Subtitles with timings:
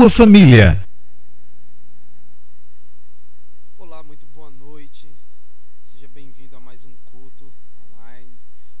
[0.00, 0.82] Sua família.
[3.78, 5.06] Olá, muito boa noite.
[5.84, 7.44] Seja bem-vindo a mais um culto
[7.92, 8.30] online.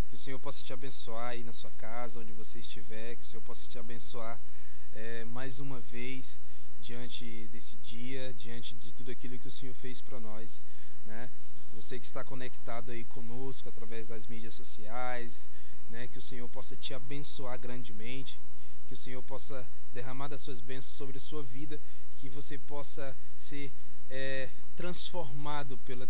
[0.08, 3.16] Que o Senhor possa te abençoar aí na sua casa, onde você estiver.
[3.16, 4.40] Que o Senhor possa te abençoar
[4.94, 6.38] é, mais uma vez
[6.80, 10.58] diante desse dia, diante de tudo aquilo que o Senhor fez para nós,
[11.04, 11.28] né?
[11.74, 15.44] Você que está conectado aí conosco através das mídias sociais,
[15.90, 16.08] né?
[16.10, 18.38] Que o Senhor possa te abençoar grandemente,
[18.90, 21.78] que o Senhor possa derramar das suas bênçãos sobre a sua vida,
[22.16, 23.70] que você possa ser
[24.10, 26.08] é, transformado pela,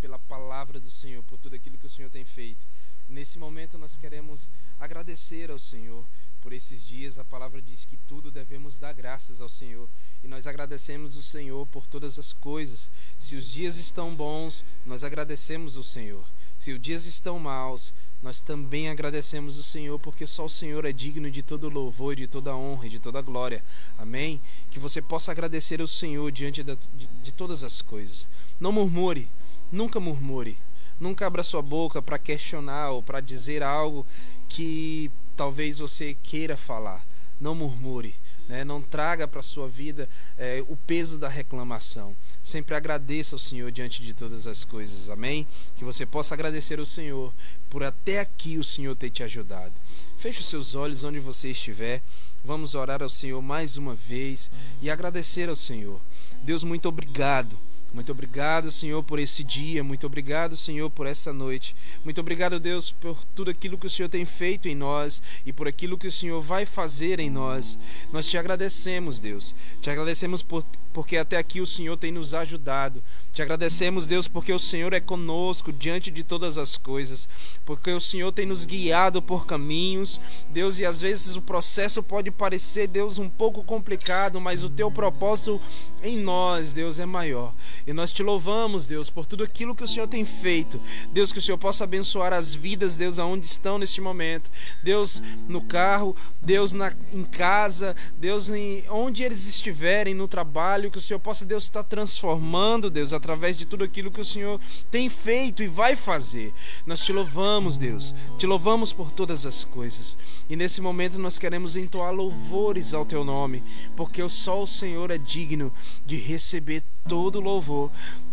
[0.00, 2.64] pela palavra do Senhor, por tudo aquilo que o Senhor tem feito.
[3.06, 4.48] Nesse momento nós queremos
[4.80, 6.02] agradecer ao Senhor
[6.40, 7.18] por esses dias.
[7.18, 9.86] A palavra diz que tudo devemos dar graças ao Senhor.
[10.24, 12.88] E nós agradecemos o Senhor por todas as coisas.
[13.18, 16.24] Se os dias estão bons, nós agradecemos o Senhor.
[16.62, 20.92] Se os dias estão maus, nós também agradecemos o Senhor, porque só o Senhor é
[20.92, 23.64] digno de todo louvor, de toda honra e de toda glória.
[23.98, 24.40] Amém?
[24.70, 28.28] Que você possa agradecer ao Senhor diante de, de, de todas as coisas.
[28.60, 29.28] Não murmure,
[29.72, 30.56] nunca murmure.
[31.00, 34.06] Nunca abra sua boca para questionar ou para dizer algo
[34.48, 37.04] que talvez você queira falar.
[37.40, 38.14] Não murmure.
[38.52, 38.64] Né?
[38.64, 42.14] Não traga para a sua vida é, o peso da reclamação.
[42.42, 45.08] Sempre agradeça ao Senhor diante de todas as coisas.
[45.08, 45.46] Amém?
[45.74, 47.32] Que você possa agradecer ao Senhor
[47.70, 49.72] por até aqui o Senhor ter te ajudado.
[50.18, 52.02] Feche os seus olhos onde você estiver.
[52.44, 54.50] Vamos orar ao Senhor mais uma vez
[54.82, 55.98] e agradecer ao Senhor.
[56.44, 57.58] Deus, muito obrigado
[57.92, 59.84] muito obrigado, Senhor, por esse dia.
[59.84, 61.76] Muito obrigado, Senhor, por essa noite.
[62.02, 65.68] Muito obrigado, Deus, por tudo aquilo que o Senhor tem feito em nós e por
[65.68, 67.78] aquilo que o Senhor vai fazer em nós.
[68.10, 69.54] Nós te agradecemos, Deus.
[69.82, 73.02] Te agradecemos por, porque até aqui o Senhor tem nos ajudado.
[73.30, 77.28] Te agradecemos, Deus, porque o Senhor é conosco diante de todas as coisas.
[77.64, 82.30] Porque o Senhor tem nos guiado por caminhos, Deus, e às vezes o processo pode
[82.30, 85.60] parecer, Deus, um pouco complicado, mas o teu propósito
[86.02, 87.54] em nós, Deus, é maior.
[87.86, 90.80] E nós te louvamos, Deus, por tudo aquilo que o Senhor tem feito.
[91.12, 94.50] Deus, que o Senhor possa abençoar as vidas, Deus, aonde estão neste momento.
[94.82, 100.98] Deus, no carro, Deus, na, em casa, Deus, em, onde eles estiverem, no trabalho, que
[100.98, 104.60] o Senhor possa, Deus, estar transformando, Deus, através de tudo aquilo que o Senhor
[104.90, 106.52] tem feito e vai fazer.
[106.86, 108.14] Nós te louvamos, Deus.
[108.38, 110.16] Te louvamos por todas as coisas.
[110.48, 113.62] E nesse momento nós queremos entoar louvores ao teu nome,
[113.96, 115.72] porque só o Senhor é digno
[116.06, 117.90] de receber todo louvor,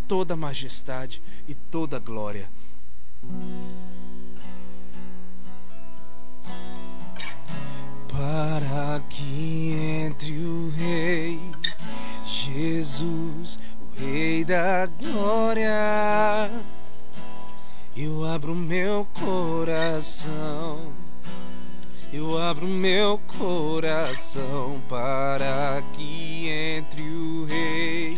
[0.07, 2.49] toda majestade e toda glória.
[8.07, 9.73] Para que
[10.05, 11.39] entre o Rei
[12.25, 16.49] Jesus, o Rei da glória,
[17.95, 20.91] eu abro meu coração.
[22.11, 28.17] Eu abro meu coração para que entre o Rei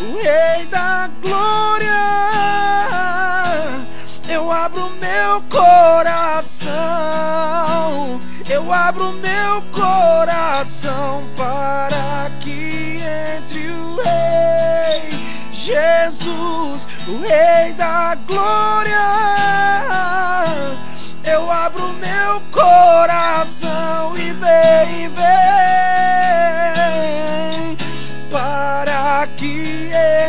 [0.00, 1.90] o Rei da Glória.
[4.28, 6.70] Eu abro meu coração,
[8.48, 13.02] eu abro meu coração para que
[13.38, 15.18] entre o Rei
[15.52, 18.96] Jesus, o Rei da Glória.
[21.24, 25.40] Eu abro meu coração e vem, vem
[28.30, 29.69] para que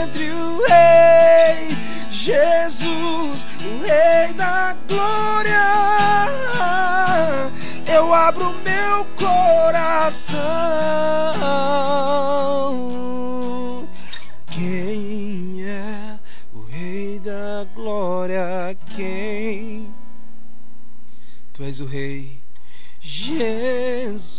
[0.03, 1.77] entre o Rei
[2.09, 5.61] Jesus, o Rei da Glória.
[7.87, 10.41] Eu abro meu coração.
[14.49, 16.19] Quem é
[16.53, 18.77] o Rei da Glória?
[18.95, 19.93] Quem?
[21.53, 22.39] Tu és o Rei
[22.99, 24.31] Jesus.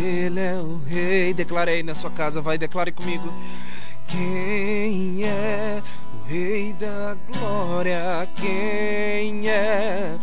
[0.00, 1.34] Ele é o Rei.
[1.34, 3.30] Declarei na sua casa, vai, declare comigo.
[4.08, 5.82] Quem é
[6.14, 8.26] o Rei da Glória?
[8.34, 10.16] Quem é?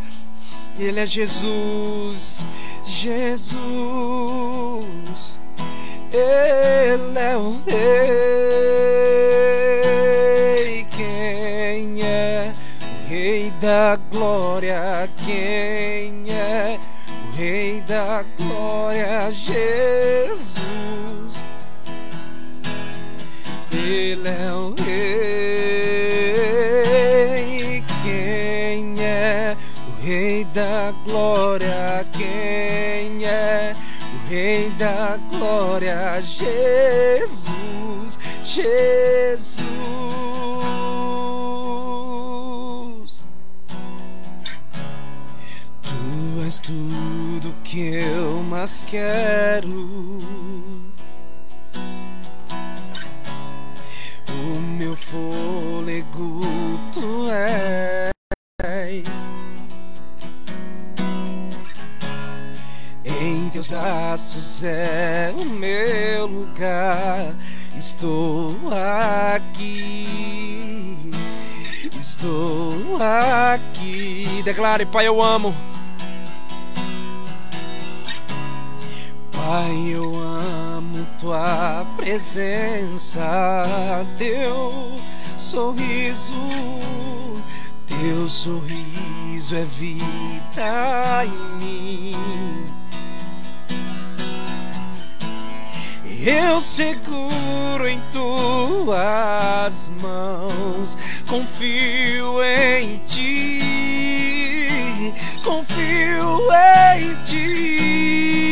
[0.80, 2.44] Ele é Jesus,
[2.84, 3.58] Jesus.
[6.12, 7.78] Ele é o Rei.
[10.90, 12.52] Quem é
[12.82, 15.08] o Rei da Glória?
[15.24, 16.80] Quem é
[17.38, 19.30] Rei da Glória?
[19.32, 20.48] Jesus.
[23.72, 25.04] Ele é o Rei.
[28.02, 29.56] Quem é
[29.88, 32.04] o Rei da Glória?
[32.12, 36.20] Quem é o Rei da Glória?
[36.20, 40.37] Jesus, Jesus.
[46.58, 50.20] És tudo que eu mais quero.
[54.30, 56.42] O meu fôlego
[56.92, 58.12] tu és.
[63.06, 67.36] Em teus braços é o meu lugar.
[67.76, 68.56] Estou
[69.36, 70.08] aqui.
[71.96, 74.42] Estou aqui.
[74.44, 75.77] Declare, Pai, eu amo.
[79.48, 80.14] Pai, eu
[80.76, 83.26] amo tua presença,
[84.18, 85.00] teu
[85.38, 86.34] sorriso,
[87.88, 92.18] teu sorriso é vida em mim.
[96.26, 103.62] Eu seguro em tuas mãos, confio em ti,
[105.42, 106.42] confio
[106.98, 108.47] em ti.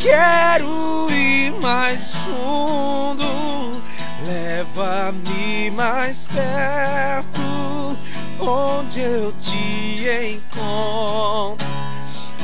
[0.00, 3.82] Quero ir mais fundo,
[4.26, 7.98] leva-me mais perto,
[8.40, 11.70] onde eu te encontro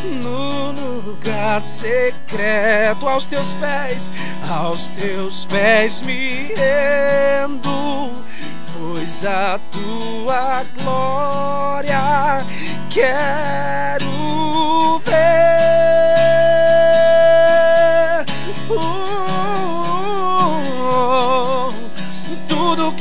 [0.04, 4.10] no lugar secreto aos teus pés,
[4.50, 8.22] aos teus pés me rendo,
[8.76, 12.44] pois a tua glória
[12.90, 16.15] quero ver.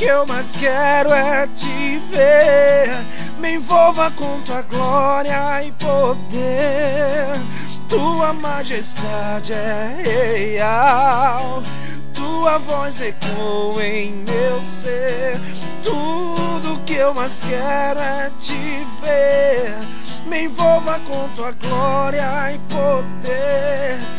[0.06, 3.04] Eu mais quero é te ver.
[3.38, 7.40] Me envolva com tua glória e poder.
[7.88, 11.62] Tua majestade é real.
[12.14, 15.40] Tua voz ecoa em meu ser.
[15.82, 19.76] Tudo que eu mais quero é te ver.
[20.26, 24.15] Me envolva com tua glória e poder.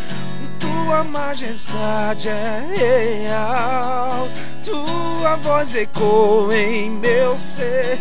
[0.88, 4.30] Tua majestade é real.
[4.64, 8.00] Tua voz ecoa em meu ser.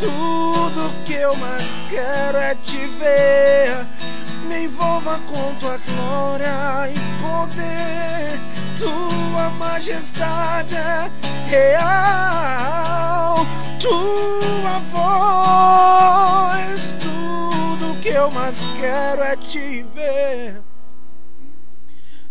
[0.00, 3.86] Tudo que eu mais quero é te ver.
[4.48, 8.40] Me envolva com tua glória e poder.
[8.76, 11.08] Tua majestade é
[11.48, 13.46] real.
[13.80, 16.80] Tua voz.
[17.00, 20.65] Tudo que eu mais quero é te ver.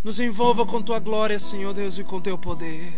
[0.06, 2.94] Nos envolva com tua glória, Senhor Deus, e com teu poder.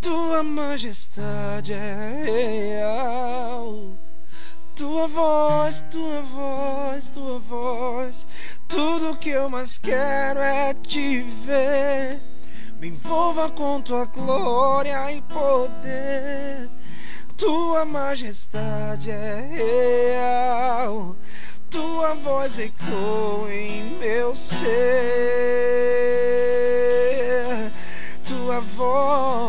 [0.00, 3.92] Tua majestade é real.
[4.74, 8.26] Tua voz, tua voz, tua voz.
[8.66, 12.20] Tudo que eu mais quero é te ver.
[12.80, 16.68] Me envolva com tua glória e poder.
[17.36, 19.48] Tua majestade é
[20.10, 21.14] real.
[21.72, 24.68] Tua voz ecoa em meu ser.
[28.26, 29.42] Tua voz.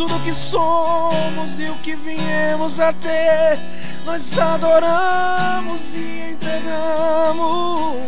[0.00, 3.58] Tudo que somos e o que viemos a ter,
[4.06, 7.98] nós adoramos e entregamos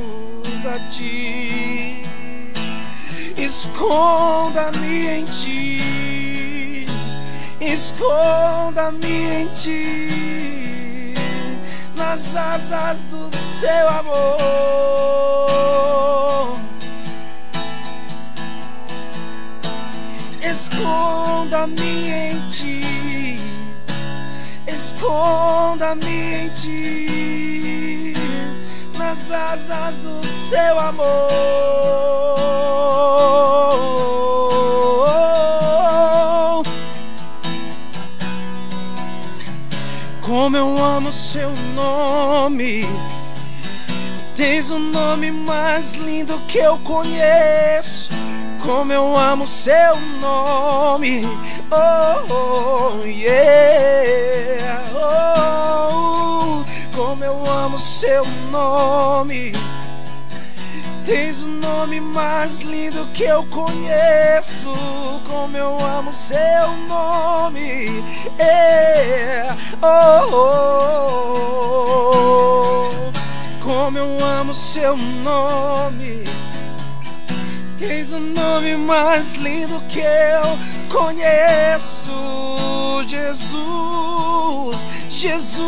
[0.65, 2.07] a ti.
[3.37, 6.87] Esconda-me em ti,
[7.61, 11.15] esconda-me em ti,
[11.95, 13.31] nas asas do
[13.61, 15.13] seu amor.
[21.53, 23.39] Esconda-me em ti,
[24.67, 28.15] esconda-me em ti,
[28.97, 31.05] nas asas do seu amor.
[40.23, 42.87] Como eu amo seu nome.
[44.35, 48.02] Tens o nome mais lindo que eu conheço.
[48.63, 51.27] Como eu amo seu nome.
[51.71, 54.85] Oh, oh yeah.
[54.95, 56.65] Oh,
[56.95, 59.53] como eu amo seu nome.
[61.05, 64.73] Tens o nome mais lindo que eu conheço.
[65.29, 68.05] Como eu amo seu nome.
[68.39, 69.57] Yeah.
[69.83, 71.39] Oh, oh,
[71.99, 73.13] oh
[73.61, 76.25] como eu amo seu nome.
[77.83, 80.57] Tens o um nome mais lindo que eu
[80.89, 82.13] conheço,
[83.09, 85.67] Jesus, Jesus.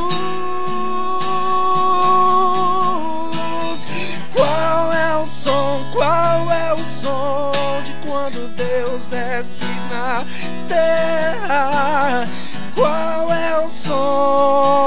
[4.33, 5.85] Qual é o som?
[5.93, 7.51] Qual é o som
[7.85, 10.25] de quando Deus desce na
[10.69, 12.29] terra?
[12.77, 14.85] Qual é o som?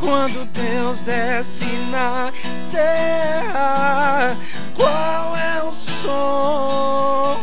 [0.00, 2.32] Quando Deus desce na
[2.72, 4.36] terra?
[4.74, 7.36] Qual é o som?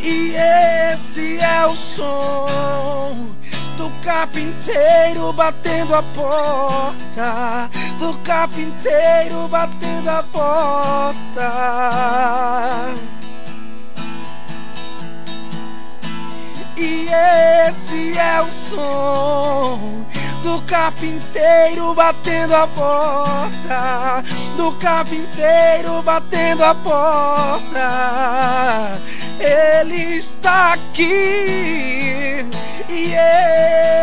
[0.00, 0.34] E
[0.92, 3.26] esse é o som
[3.76, 11.54] do carpinteiro batendo a porta, do carpinteiro batendo a porta.
[16.86, 17.08] E
[17.66, 20.04] esse é o som
[20.42, 24.22] do carpinteiro batendo a porta,
[24.54, 27.80] do carpinteiro batendo a porta.
[29.40, 32.46] Ele está aqui.
[32.90, 33.14] E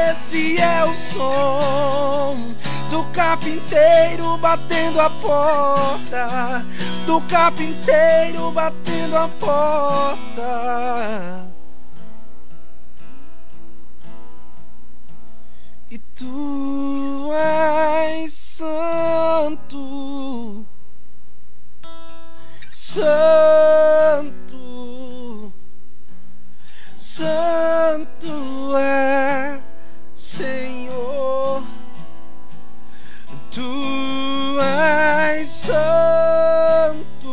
[0.10, 2.56] esse é o som
[2.90, 6.66] do carpinteiro batendo a porta,
[7.06, 10.32] do carpinteiro batendo a porta.
[16.22, 19.84] Tu és santo,
[22.72, 23.52] santo,
[26.96, 29.60] santo é
[30.14, 31.64] Senhor.
[33.50, 37.32] Tu és santo,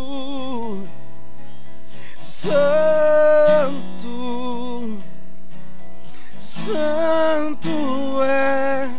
[2.23, 3.29] santo,
[6.69, 8.91] santo é.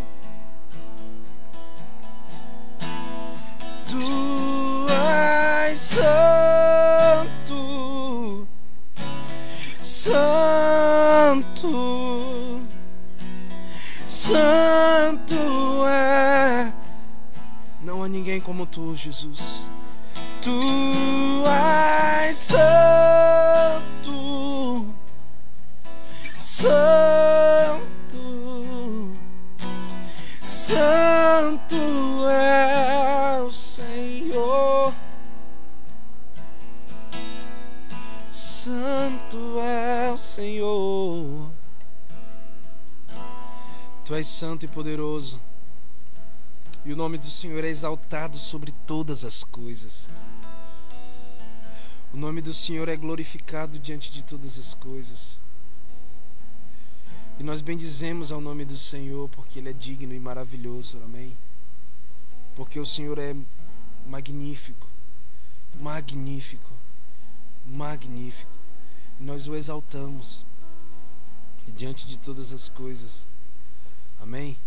[3.88, 7.58] Tu és santo,
[9.84, 10.20] santo,
[14.08, 15.36] santo
[15.88, 16.74] é.
[17.82, 19.68] Não há ninguém como tu, Jesus.
[20.42, 20.60] Tu
[21.46, 24.10] és santo,
[26.40, 28.18] santo,
[30.46, 31.76] santo
[32.30, 34.96] é o Senhor.
[38.32, 41.52] Santo é o Senhor.
[44.06, 45.40] Tu és santo e poderoso.
[46.86, 50.10] E o nome do Senhor é exaltado sobre todas as coisas.
[52.14, 55.40] O nome do Senhor é glorificado diante de todas as coisas.
[57.40, 61.38] E nós bendizemos ao nome do Senhor, porque Ele é digno e maravilhoso, amém?
[62.54, 63.34] Porque o Senhor é
[64.06, 64.86] magnífico,
[65.80, 66.70] magnífico,
[67.66, 68.52] magnífico.
[69.22, 70.46] E nós o exaltamos.
[71.66, 73.26] E diante de todas as coisas,
[74.20, 74.58] amém?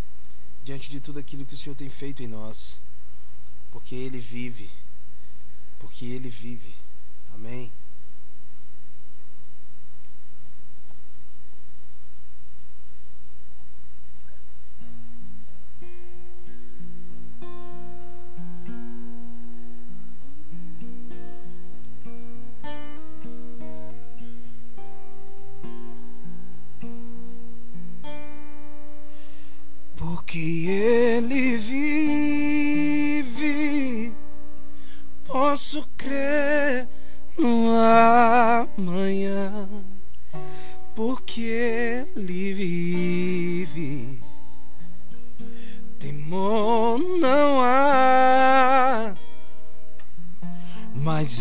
[0.65, 2.81] Diante de tudo aquilo que o Senhor tem feito em nós,
[3.71, 4.71] porque Ele vive,
[5.79, 6.75] porque Ele vive,
[7.35, 7.71] amém?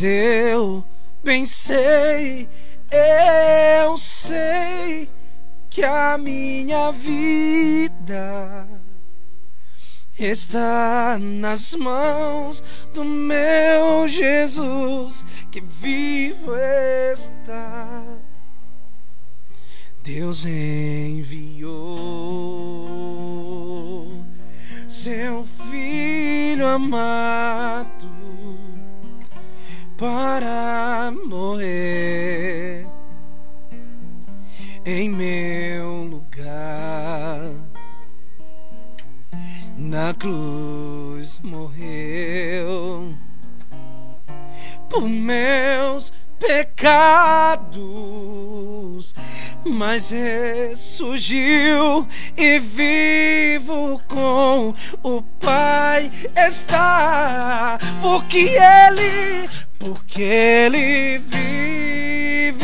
[0.04, 0.84] Eu
[1.24, 2.50] bem sei,
[2.92, 5.10] eu sei
[5.70, 8.68] que a minha vida
[10.20, 16.54] está nas mãos do meu Jesus que vivo
[17.14, 18.04] está.
[20.04, 21.72] Deus enviou
[24.88, 27.61] seu filho amado
[30.02, 32.88] para morrer
[34.84, 37.52] em meu lugar.
[39.78, 43.14] Na cruz morreu
[44.90, 47.80] por meus pecados,
[49.66, 62.58] mas ressurgiu e vivo com o Pai está, porque Ele, porque Ele vive,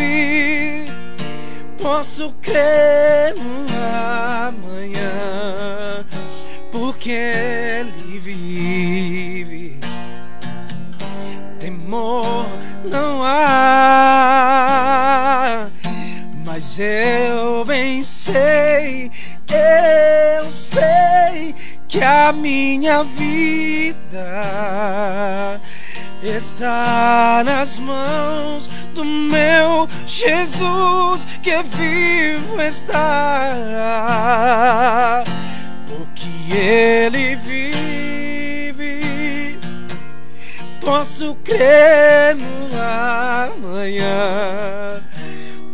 [1.77, 3.67] posso crer no
[4.47, 5.27] amanhã
[6.77, 9.79] porque ele vive.
[11.59, 12.45] Temor
[12.83, 13.37] não há,
[16.57, 19.11] mas eu bem sei,
[19.47, 21.53] eu sei
[21.87, 24.41] que a minha vida
[26.23, 28.65] está nas mãos
[28.95, 33.53] do meu Jesus que vivo está
[35.87, 37.77] porque ele vive.
[40.81, 42.67] Posso crer no
[43.47, 45.03] amanhã,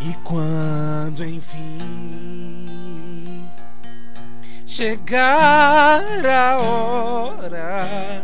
[0.00, 1.78] E quando enfim
[4.64, 8.22] chegar a hora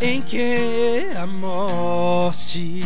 [0.00, 2.82] em que a morte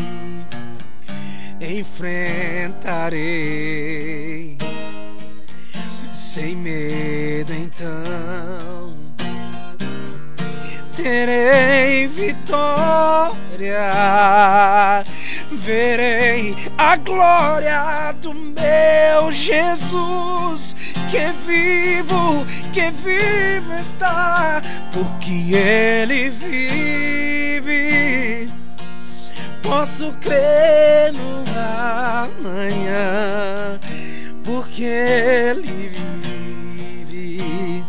[1.61, 3.11] enfrentarei
[6.13, 9.11] sem medo então
[10.95, 13.91] terei vitória,
[15.71, 20.75] verei a glória do meu Jesus
[21.09, 24.61] que vivo, que vivo está,
[24.93, 27.71] porque Ele vive.
[29.63, 31.45] Posso crer no
[32.25, 33.79] amanhã
[34.45, 35.93] porque ele
[37.07, 37.85] vive.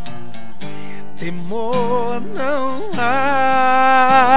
[1.17, 4.27] Temor não há,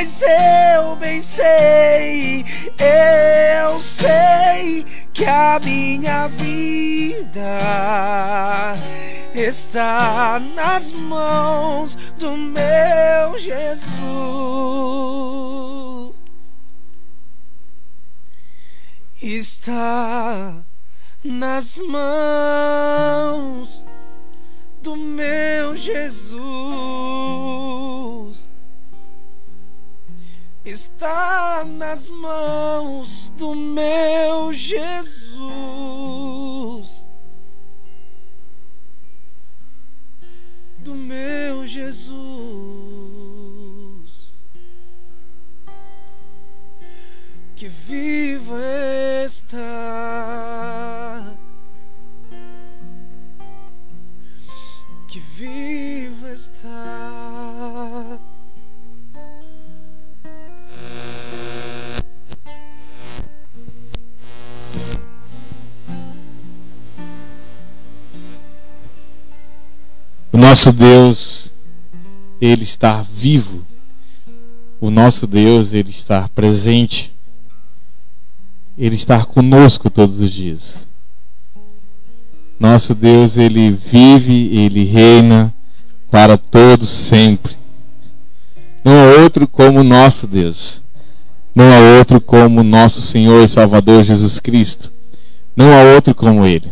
[0.00, 2.42] mas eu bem sei,
[2.78, 4.82] eu sei
[5.12, 7.42] que a minha vida
[9.34, 13.90] está nas mãos do meu Jesus.
[19.20, 20.64] está
[21.22, 23.04] nas mãos
[24.82, 26.40] do meu Jesus.
[30.70, 35.40] Está nas mãos do meu Jesus.
[40.78, 42.30] Do meu Jesus.
[47.60, 48.58] que vivo
[49.26, 49.60] está,
[55.06, 58.18] que vivo está.
[70.32, 71.50] O nosso Deus,
[72.40, 73.64] Ele está vivo.
[74.80, 77.12] O nosso Deus, Ele está presente.
[78.78, 80.86] Ele está conosco todos os dias.
[82.58, 85.52] Nosso Deus, Ele vive, Ele reina
[86.10, 87.56] para todos sempre.
[88.84, 90.80] Não há outro como nosso Deus.
[91.54, 94.92] Não há outro como nosso Senhor e Salvador Jesus Cristo.
[95.56, 96.70] Não há outro como Ele.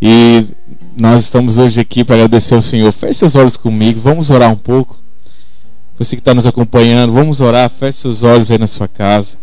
[0.00, 0.46] E
[0.96, 2.90] nós estamos hoje aqui para agradecer ao Senhor.
[2.90, 4.96] Feche seus olhos comigo, vamos orar um pouco.
[5.98, 7.68] Você que está nos acompanhando, vamos orar.
[7.68, 9.36] Feche seus olhos aí na sua casa.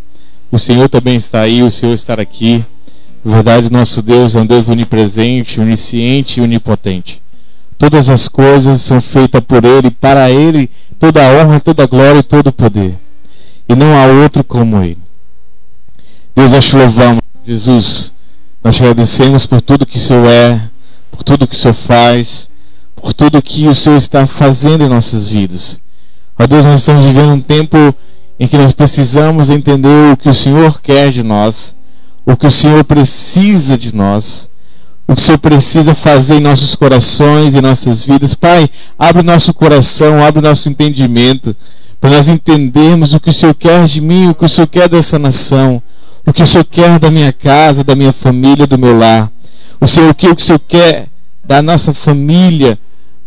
[0.50, 2.64] O Senhor também está aí, o Senhor está aqui.
[3.24, 7.22] Na verdade, nosso Deus é um Deus onipresente, onisciente e onipotente.
[7.78, 12.18] Todas as coisas são feitas por Ele, para Ele toda a honra, toda a glória
[12.18, 12.94] e todo o poder.
[13.68, 14.98] E não há outro como Ele.
[16.34, 18.12] Deus, nós te louvamos, Jesus.
[18.62, 20.60] Nós te agradecemos por tudo que o Senhor é,
[21.14, 22.48] por tudo que o Senhor faz,
[22.96, 25.78] por tudo que o Senhor está fazendo em nossas vidas.
[26.38, 27.76] Ó Deus, nós estamos vivendo um tempo
[28.38, 31.74] em que nós precisamos entender o que o Senhor quer de nós,
[32.26, 34.48] o que o Senhor precisa de nós
[35.06, 38.34] o que o Senhor precisa fazer em nossos corações e nossas vidas.
[38.34, 41.54] Pai, abre nosso coração, abre nosso entendimento,
[42.00, 44.88] para nós entendermos o que o Senhor quer de mim, o que o Senhor quer
[44.88, 45.82] dessa nação,
[46.26, 49.30] o que o Senhor quer da minha casa, da minha família, do meu lar.
[49.80, 51.08] O Senhor, o que o Senhor quer
[51.44, 52.78] da nossa família,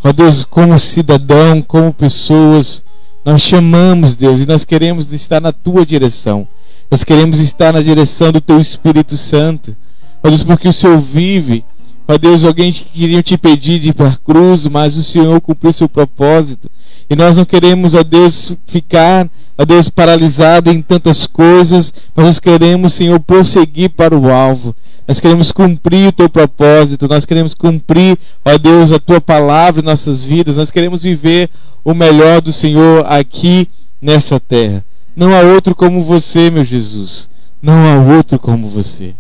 [0.04, 2.84] ó Deus, como cidadão, como pessoas.
[3.24, 6.48] Nós chamamos, Deus, e nós queremos estar na tua direção.
[6.90, 9.76] Nós queremos estar na direção do teu Espírito Santo.
[10.24, 11.64] Ó Deus, porque o Senhor vive.
[12.08, 15.40] Ó Deus, alguém que queria te pedir de ir para a cruz, mas o Senhor
[15.42, 16.72] cumpriu seu propósito.
[17.10, 22.40] E nós não queremos, ó Deus, ficar, ó Deus, paralisado em tantas coisas, mas nós
[22.40, 24.76] queremos, Senhor, prosseguir para o alvo.
[25.08, 29.86] Nós queremos cumprir o teu propósito, nós queremos cumprir, ó Deus, a tua palavra em
[29.86, 31.50] nossas vidas, nós queremos viver
[31.84, 33.70] o melhor do Senhor aqui
[34.02, 34.84] nesta terra.
[35.16, 37.30] Não há outro como você, meu Jesus.
[37.62, 39.16] Não há outro como você.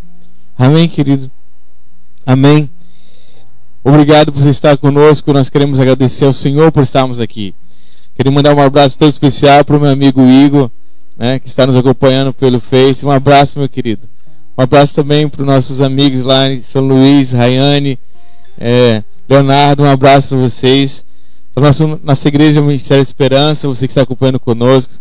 [0.57, 1.31] Amém, querido?
[2.25, 2.69] Amém.
[3.83, 5.31] Obrigado por estar conosco.
[5.31, 7.55] Nós queremos agradecer ao Senhor por estarmos aqui.
[8.17, 10.71] Queria mandar um abraço todo especial para o meu amigo Igor,
[11.15, 13.05] né, que está nos acompanhando pelo Face.
[13.05, 14.09] Um abraço, meu querido.
[14.57, 17.99] Um abraço também para os nossos amigos lá em São Luís, Rayane,
[18.59, 19.83] é, Leonardo.
[19.83, 21.05] Um abraço para vocês.
[21.53, 24.93] Para nossa, nossa igreja Ministério de Esperança, você que está acompanhando conosco.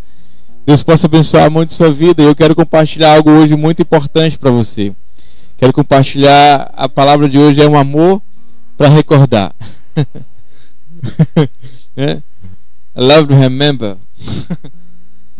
[0.66, 2.22] Deus possa abençoar muito a sua vida.
[2.22, 4.92] E eu quero compartilhar algo hoje muito importante para você.
[5.56, 8.20] Quero compartilhar a palavra de hoje é um amor
[8.76, 9.54] para recordar.
[12.96, 13.00] é?
[13.00, 13.96] Love to remember.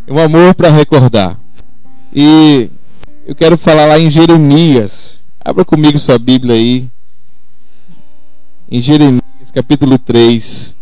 [0.07, 1.41] um amor para recordar.
[2.15, 2.69] E
[3.27, 5.19] eu quero falar lá em Jeremias.
[5.43, 6.87] Abra comigo sua Bíblia aí.
[8.71, 10.75] Em Jeremias, capítulo 3.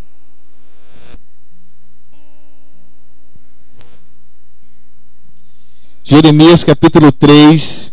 [6.06, 7.90] Jeremias capítulo 3,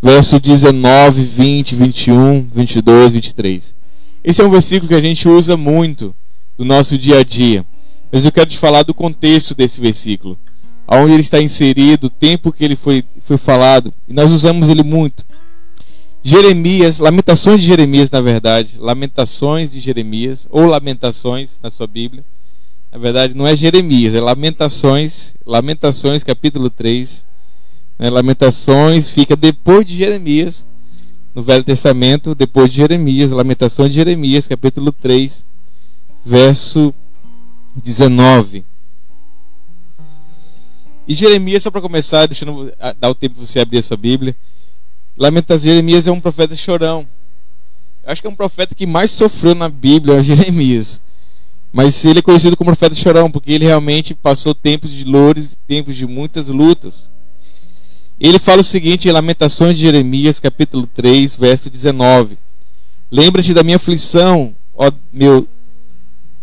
[0.00, 3.74] verso 19, 20, 21, 22, 23.
[4.22, 6.14] Esse é um versículo que a gente usa muito
[6.56, 7.66] no nosso dia a dia.
[8.10, 10.38] Mas eu quero te falar do contexto desse versículo,
[10.86, 14.82] aonde ele está inserido, o tempo que ele foi, foi falado, e nós usamos ele
[14.82, 15.24] muito.
[16.22, 22.24] Jeremias, Lamentações de Jeremias, na verdade, Lamentações de Jeremias, ou Lamentações na sua Bíblia.
[22.92, 27.24] Na verdade, não é Jeremias, é Lamentações, Lamentações, capítulo 3,
[28.00, 28.08] né?
[28.08, 30.64] Lamentações fica depois de Jeremias,
[31.34, 35.44] no Velho Testamento, depois de Jeremias, Lamentações de Jeremias, capítulo 3,
[36.24, 36.94] verso
[37.76, 38.64] 19.
[41.06, 44.36] E Jeremias, só para começar, deixando dar o tempo para você abrir a sua Bíblia.
[45.16, 47.06] Lamentações Jeremias é um profeta chorão.
[48.04, 51.00] Eu acho que é um profeta que mais sofreu na Bíblia, é Jeremias.
[51.72, 55.96] Mas ele é conhecido como profeta chorão, porque ele realmente passou tempos de dores, tempos
[55.96, 57.08] de muitas lutas.
[58.20, 62.36] Ele fala o seguinte em Lamentações de Jeremias, capítulo 3, verso 19:
[63.10, 65.48] Lembra-te da minha aflição, ó meu,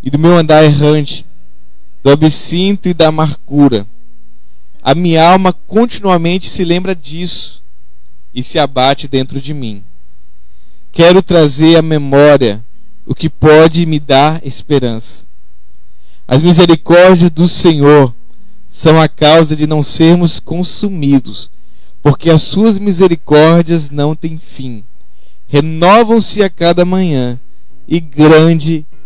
[0.08, 1.26] e do meu andar errante,
[2.02, 3.86] do absinto e da amargura.
[4.82, 7.62] A minha alma continuamente se lembra disso
[8.34, 9.84] e se abate dentro de mim.
[10.94, 12.64] Quero trazer à memória
[13.06, 15.26] o que pode me dar esperança.
[16.26, 18.16] As misericórdias do Senhor
[18.70, 21.52] são a causa de não sermos consumidos
[22.02, 24.86] porque as suas misericórdias não têm fim.
[25.50, 27.38] Renovam-se a cada manhã,
[27.86, 28.97] e grande é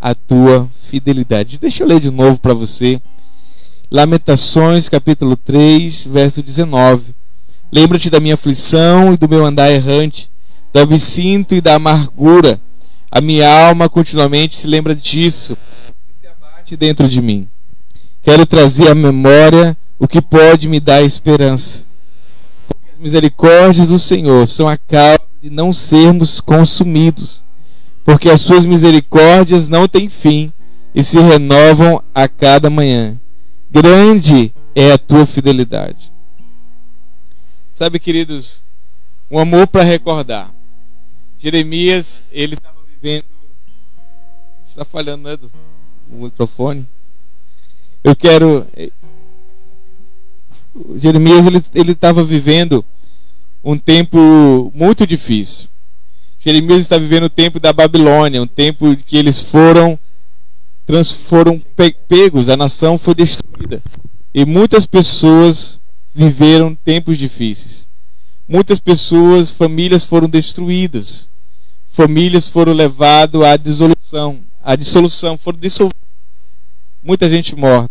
[0.00, 1.58] a tua fidelidade.
[1.58, 3.00] Deixa eu ler de novo para você.
[3.90, 7.14] Lamentações, capítulo 3, verso 19.
[7.72, 10.30] Lembra-te da minha aflição e do meu andar errante,
[10.72, 12.60] do absinto e da amargura.
[13.10, 17.48] A minha alma continuamente se lembra disso e se abate dentro de mim.
[18.22, 21.88] Quero trazer à memória o que pode me dar esperança
[22.98, 27.44] misericórdias do Senhor são a causa de não sermos consumidos,
[28.08, 30.50] porque as suas misericórdias não têm fim
[30.94, 33.20] e se renovam a cada manhã.
[33.70, 36.10] Grande é a tua fidelidade.
[37.74, 38.62] Sabe, queridos,
[39.30, 40.50] um amor para recordar.
[41.38, 43.26] Jeremias, ele estava vivendo.
[44.70, 45.38] Está falhando, né?
[46.10, 46.88] O microfone.
[48.02, 48.66] Eu quero.
[50.96, 51.44] Jeremias,
[51.74, 52.82] ele estava vivendo
[53.62, 55.68] um tempo muito difícil.
[56.40, 59.98] Jeremias está vivendo o tempo da Babilônia, um tempo que eles foram
[61.28, 61.62] foram
[62.08, 63.82] pegos, a nação foi destruída.
[64.32, 65.78] E muitas pessoas
[66.14, 67.86] viveram tempos difíceis.
[68.48, 71.28] Muitas pessoas, famílias foram destruídas.
[71.90, 76.00] Famílias foram levadas à dissolução, à dissolução, foram dissolvidas.
[77.02, 77.90] Muita gente morta.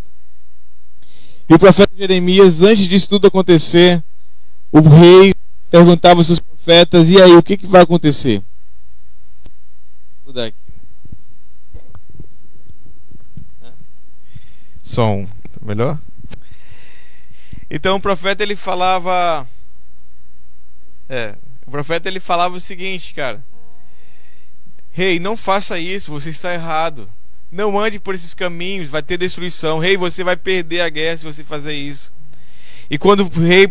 [1.49, 4.03] E o profeta Jeremias, antes disso tudo acontecer,
[4.71, 5.33] o rei
[5.69, 8.43] perguntava aos seus profetas: e aí, o que, que vai acontecer?
[10.25, 10.57] Vou mudar aqui.
[14.83, 15.97] Som, tá melhor?
[17.69, 19.45] Então o profeta ele falava
[21.09, 23.41] é, o profeta ele falava o seguinte, cara:
[24.91, 27.09] Rei, hey, não faça isso, você está errado.
[27.49, 29.79] Não ande por esses caminhos, vai ter destruição.
[29.79, 32.11] Rei, hey, você vai perder a guerra se você fazer isso.
[32.89, 33.65] E quando o rei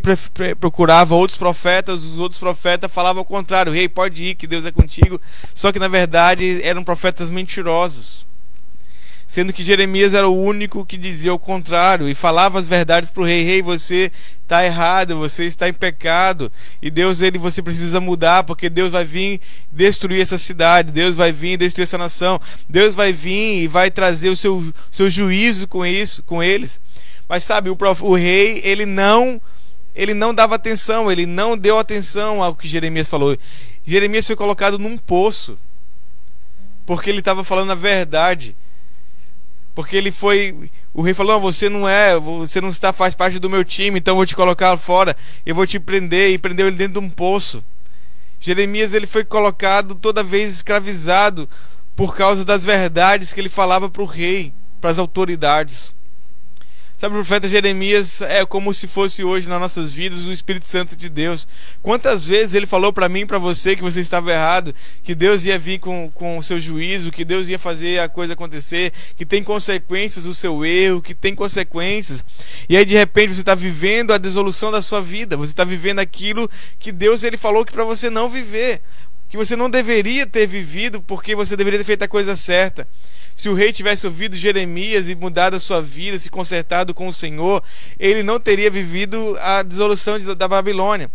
[0.61, 4.71] procurava outros profetas, os outros profetas falavam ao contrário: Rei, pode ir, que Deus é
[4.71, 5.21] contigo.
[5.55, 8.27] Só que na verdade eram profetas mentirosos
[9.27, 13.23] sendo que Jeremias era o único que dizia o contrário e falava as verdades para
[13.23, 14.11] o rei: Rei, você
[14.43, 16.51] está errado, você está em pecado
[16.81, 19.41] e Deus ele você precisa mudar porque Deus vai vir
[19.73, 24.29] destruir essa cidade, Deus vai vir destruir essa nação, Deus vai vir e vai trazer
[24.29, 26.81] o seu, seu juízo com isso, com eles.
[27.29, 29.41] Mas sabe, o, prof, o rei ele não
[29.95, 33.37] ele não dava atenção, ele não deu atenção ao que Jeremias falou.
[33.85, 35.59] Jeremias foi colocado num poço
[36.87, 38.55] porque ele estava falando a verdade.
[39.75, 40.71] Porque ele foi.
[40.95, 43.99] O rei falou: não, você não é, você não está, faz parte do meu time,
[43.99, 46.31] então eu vou te colocar fora, eu vou te prender.
[46.31, 47.63] E prendeu ele dentro de um poço.
[48.41, 51.49] Jeremias ele foi colocado toda vez escravizado
[51.97, 55.93] por causa das verdades que ele falava para o rei, para as autoridades.
[56.99, 60.97] Sabe, o profeta Jeremias é como se fosse hoje nas nossas vidas o Espírito Santo
[60.97, 61.47] de Deus.
[61.83, 65.59] Quantas vezes ele falou para mim para você que você estava errado, que Deus ia
[65.59, 69.45] vir com, com o seu juízo, que Deus ia fazer a coisa acontecer, que tem
[69.45, 72.25] consequências o seu erro, que tem consequências.
[72.67, 75.99] E aí de repente você está vivendo a dissolução da sua vida, você está vivendo
[75.99, 78.81] aquilo que Deus ele falou que para você não viver,
[79.29, 82.89] que você não deveria ter vivido porque você deveria ter feito a coisa certa.
[83.37, 87.13] Se o rei tivesse ouvido Jeremias e mudado a sua vida, se consertado com o
[87.13, 87.63] Senhor,
[88.01, 91.11] ele não teria vivido a dissolução da Babilônia.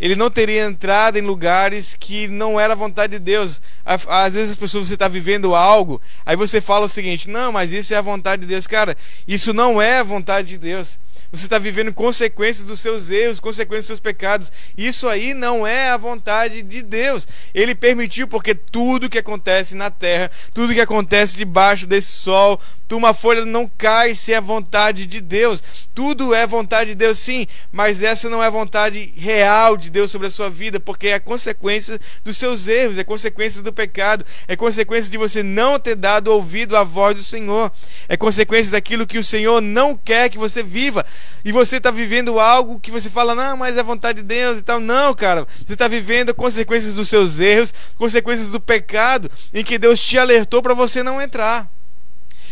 [0.00, 3.62] Ele não teria entrado em lugares que não era vontade de Deus.
[3.84, 7.72] Às vezes as pessoas você está vivendo algo, aí você fala o seguinte: não, mas
[7.72, 8.66] isso é a vontade de Deus.
[8.66, 8.96] Cara,
[9.28, 10.98] isso não é a vontade de Deus.
[11.32, 14.52] Você está vivendo consequências dos seus erros, consequências dos seus pecados.
[14.76, 17.26] Isso aí não é a vontade de Deus.
[17.54, 22.60] Ele permitiu porque tudo que acontece na terra, tudo que acontece debaixo desse sol,
[22.96, 25.62] uma folha não cai se é vontade de Deus.
[25.94, 30.10] Tudo é vontade de Deus, sim, mas essa não é a vontade real de Deus
[30.10, 34.56] sobre a sua vida, porque é consequência dos seus erros, é consequência do pecado, é
[34.56, 37.70] consequência de você não ter dado ouvido à voz do Senhor,
[38.08, 41.04] é consequência daquilo que o Senhor não quer que você viva
[41.44, 44.62] e você está vivendo algo que você fala, não, mas é vontade de Deus e
[44.62, 44.78] tal.
[44.78, 50.00] Não, cara, você está vivendo consequências dos seus erros, consequências do pecado, em que Deus
[50.00, 51.68] te alertou para você não entrar.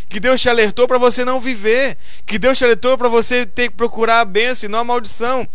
[0.09, 1.97] Que Deus te alertou para você não viver.
[2.27, 5.47] Que Deus te alertou para você ter que procurar a bênção e não a maldição.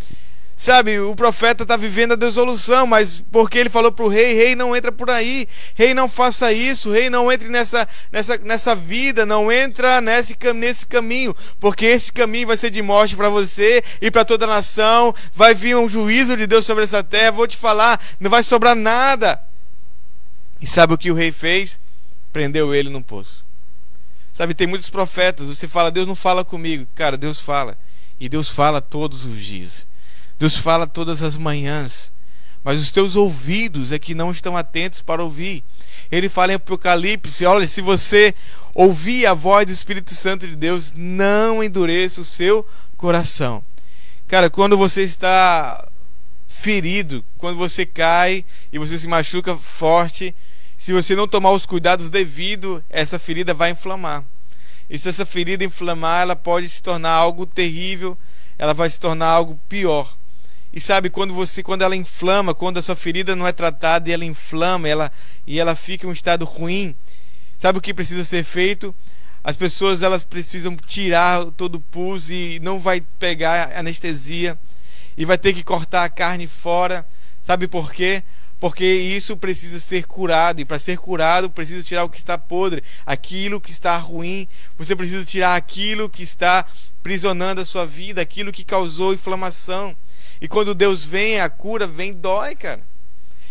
[0.57, 4.55] Sabe, o profeta está vivendo a desolução, mas porque ele falou para o rei: Rei,
[4.55, 9.25] não entra por aí, rei, não faça isso, rei, não entre nessa, nessa, nessa vida,
[9.25, 14.09] não entra nesse, nesse caminho, porque esse caminho vai ser de morte para você e
[14.09, 15.13] para toda a nação.
[15.33, 17.31] Vai vir um juízo de Deus sobre essa terra.
[17.31, 19.41] Vou te falar, não vai sobrar nada.
[20.61, 21.77] E sabe o que o rei fez?
[22.31, 23.43] Prendeu ele no poço.
[24.31, 25.47] Sabe, tem muitos profetas.
[25.47, 26.87] Você fala, Deus não fala comigo.
[26.95, 27.77] Cara, Deus fala.
[28.17, 29.85] E Deus fala todos os dias.
[30.37, 32.11] Deus fala todas as manhãs,
[32.63, 35.63] mas os teus ouvidos é que não estão atentos para ouvir.
[36.11, 38.33] Ele fala em Apocalipse: olha, se você
[38.73, 42.67] ouvir a voz do Espírito Santo de Deus, não endureça o seu
[42.97, 43.63] coração.
[44.27, 45.87] Cara, quando você está
[46.47, 48.43] ferido, quando você cai
[48.73, 50.35] e você se machuca forte,
[50.77, 54.23] se você não tomar os cuidados devidos, essa ferida vai inflamar.
[54.89, 58.17] E se essa ferida inflamar, ela pode se tornar algo terrível,
[58.57, 60.15] ela vai se tornar algo pior.
[60.75, 64.13] E sabe quando você, quando ela inflama, quando a sua ferida não é tratada e
[64.13, 65.11] ela inflama, ela
[65.47, 66.93] e ela fica em um estado ruim,
[67.57, 68.93] Sabe o que precisa ser feito?
[69.43, 74.57] As pessoas elas precisam tirar todo o pus e não vai pegar anestesia
[75.17, 77.07] e vai ter que cortar a carne fora.
[77.45, 78.23] Sabe por quê?
[78.59, 82.83] Porque isso precisa ser curado e para ser curado precisa tirar o que está podre,
[83.05, 84.47] aquilo que está ruim.
[84.77, 86.65] Você precisa tirar aquilo que está
[87.03, 89.95] prisionando a sua vida, aquilo que causou inflamação.
[90.45, 92.79] E quando Deus vem, a cura vem dói, cara.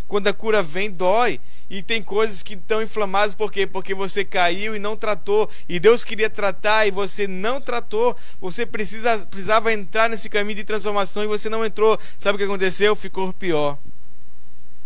[0.07, 1.40] Quando a cura vem, dói.
[1.68, 3.66] E tem coisas que estão inflamadas, por quê?
[3.66, 5.50] Porque você caiu e não tratou.
[5.68, 8.16] E Deus queria tratar e você não tratou.
[8.40, 11.98] Você precisa, precisava entrar nesse caminho de transformação e você não entrou.
[12.16, 12.94] Sabe o que aconteceu?
[12.94, 13.76] Ficou pior.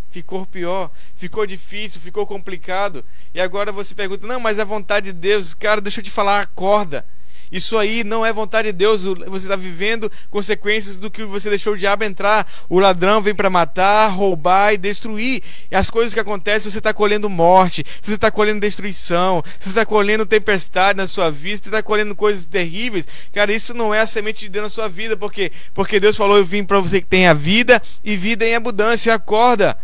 [0.09, 3.05] Ficou pior, ficou difícil, ficou complicado.
[3.35, 5.53] E agora você pergunta: não, mas é vontade de Deus.
[5.53, 7.05] Cara, deixa eu te falar, acorda.
[7.51, 9.03] Isso aí não é vontade de Deus.
[9.03, 12.47] Você está vivendo consequências do que você deixou o diabo entrar.
[12.69, 15.41] O ladrão vem para matar, roubar e destruir.
[15.71, 19.85] E as coisas que acontecem, você está colhendo morte, você está colhendo destruição, você está
[19.85, 23.07] colhendo tempestade na sua vida, você está colhendo coisas terríveis.
[23.33, 25.17] Cara, isso não é a semente de Deus na sua vida.
[25.17, 25.51] Por quê?
[25.73, 29.13] Porque Deus falou: Eu vim para você que tenha vida e vida em abundância.
[29.13, 29.77] Acorda.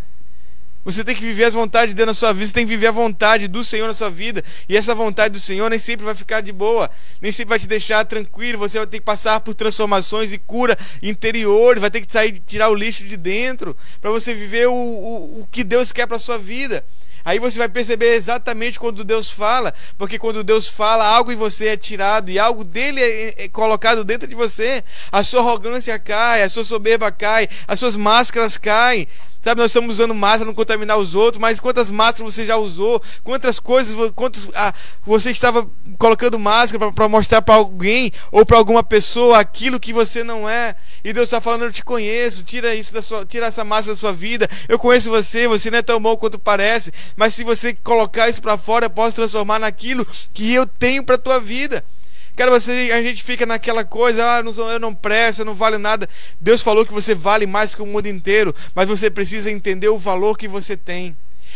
[0.86, 2.88] Você tem que viver as vontades de Deus na sua vida, você tem que viver
[2.88, 4.44] a vontade do Senhor na sua vida.
[4.70, 7.66] E essa vontade do Senhor nem sempre vai ficar de boa, nem sempre vai te
[7.66, 8.60] deixar tranquilo.
[8.60, 12.70] Você vai ter que passar por transformações e cura interior, vai ter que sair tirar
[12.70, 16.38] o lixo de dentro para você viver o, o, o que Deus quer para sua
[16.38, 16.86] vida.
[17.26, 21.70] Aí você vai perceber exatamente quando Deus fala, porque quando Deus fala, algo em você
[21.70, 24.84] é tirado e algo dele é, é colocado dentro de você.
[25.12, 29.08] A sua arrogância cai, a sua soberba cai, as suas máscaras caem.
[29.46, 33.00] Sabe, nós estamos usando máscara não contaminar os outros, mas quantas máscaras você já usou?
[33.24, 34.74] Quantas coisas, quantos, ah,
[35.06, 40.24] você estava colocando máscara para mostrar para alguém ou para alguma pessoa aquilo que você
[40.24, 40.76] não é?
[41.04, 44.00] E Deus está falando: Eu te conheço, tira isso da sua, tira essa máscara da
[44.00, 44.50] sua vida.
[44.68, 48.42] Eu conheço você, você não é tão bom quanto parece, mas se você colocar isso
[48.42, 51.86] para fora, eu posso transformar naquilo que eu tenho para tua vida.
[52.36, 55.80] Cara, você, a gente fica naquela coisa, ah, não, eu não presto, eu não valho
[55.80, 56.08] nada.
[56.40, 59.98] Deus falou que você vale mais que o mundo inteiro, mas você precisa entender o
[59.98, 61.16] valor que você tem.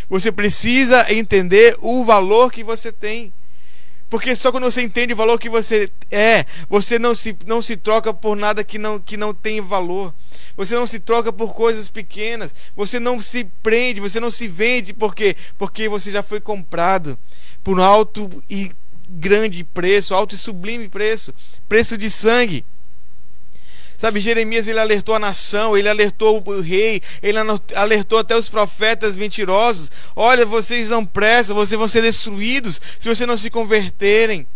[0.10, 3.32] Você precisa entender o valor que você tem.
[4.10, 7.78] Porque só quando você entende o valor que você é, você não se, não se
[7.78, 10.14] troca por nada que não, que não tem valor.
[10.58, 12.56] Você não se troca por coisas pequenas.
[12.76, 14.94] Você não se prende, você não se vende.
[14.94, 15.36] Por quê?
[15.60, 17.20] Porque você já foi comprado
[17.64, 18.72] por um alto e
[19.10, 21.34] grande preço, alto e sublime preço,
[21.68, 22.64] preço de sangue.
[23.98, 27.38] Sabe, Jeremias ele alertou a nação, ele alertou o rei, ele
[27.76, 29.92] alertou até os profetas mentirosos.
[30.16, 34.48] Olha, vocês não prestam, vocês vão ser destruídos se vocês não se converterem.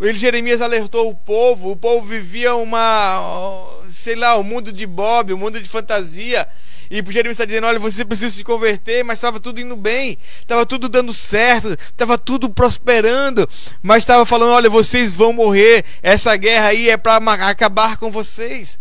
[0.00, 4.86] Ele, Jeremias alertou o povo, o povo vivia uma, sei lá, o um mundo de
[4.86, 6.48] Bob, o um mundo de fantasia.
[6.90, 10.66] E Jeremias está dizendo: olha, você precisa se converter, mas estava tudo indo bem, estava
[10.66, 13.48] tudo dando certo, estava tudo prosperando,
[13.80, 17.16] mas estava falando: olha, vocês vão morrer, essa guerra aí é para
[17.48, 18.78] acabar com vocês.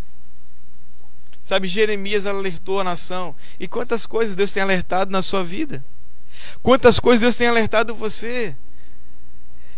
[1.43, 3.35] Sabe, Jeremias alertou a nação.
[3.59, 5.83] E quantas coisas Deus tem alertado na sua vida?
[6.61, 8.55] Quantas coisas Deus tem alertado você?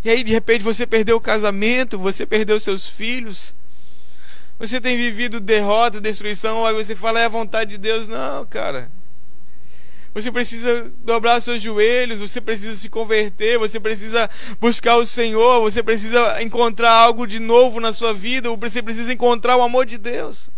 [0.03, 3.56] E aí, de repente, você perdeu o casamento, você perdeu seus filhos,
[4.62, 8.07] você tem vivido derrota, destruição, aí você fala é a vontade de Deus.
[8.07, 8.91] Não, cara.
[10.14, 15.82] Você precisa dobrar seus joelhos, você precisa se converter, você precisa buscar o Senhor, você
[15.82, 20.51] precisa encontrar algo de novo na sua vida, você precisa encontrar o amor de Deus.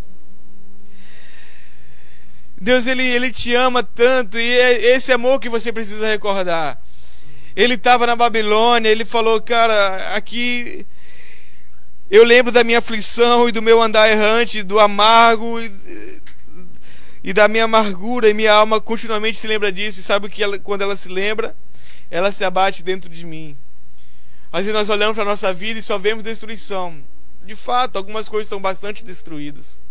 [2.60, 6.78] Deus ele, ele te ama tanto e é esse amor que você precisa recordar.
[7.56, 10.86] Ele estava na Babilônia, ele falou, cara, aqui
[12.14, 16.22] eu lembro da minha aflição e do meu andar errante, do amargo e,
[17.24, 20.00] e da minha amargura, e minha alma continuamente se lembra disso.
[20.00, 21.56] E sabe que ela, quando ela se lembra,
[22.12, 23.58] ela se abate dentro de mim.
[24.52, 27.04] Às vezes nós olhamos para a nossa vida e só vemos destruição.
[27.44, 29.82] De fato, algumas coisas estão bastante destruídas.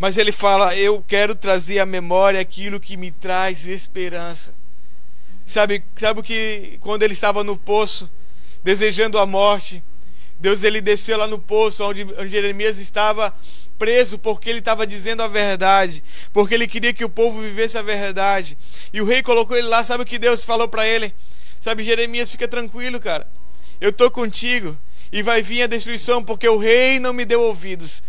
[0.00, 4.52] Mas ele fala: Eu quero trazer à memória aquilo que me traz esperança.
[5.46, 8.10] Sabe, sabe o que quando ele estava no poço,
[8.64, 9.80] desejando a morte,
[10.40, 13.32] Deus ele desceu lá no poço onde, Jeremias estava
[13.78, 17.82] preso porque ele estava dizendo a verdade, porque ele queria que o povo vivesse a
[17.82, 18.56] verdade.
[18.92, 21.14] E o rei colocou ele lá, sabe o que Deus falou para ele?
[21.60, 23.28] Sabe, Jeremias, fica tranquilo, cara.
[23.80, 24.76] Eu tô contigo
[25.12, 28.02] e vai vir a destruição porque o rei não me deu ouvidos.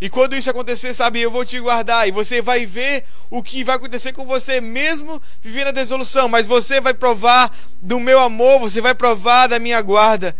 [0.00, 3.64] E quando isso acontecer, sabe, eu vou te guardar e você vai ver o que
[3.64, 6.28] vai acontecer com você, mesmo vivendo a desolução.
[6.28, 7.50] Mas você vai provar
[7.80, 10.36] do meu amor, você vai provar da minha guarda.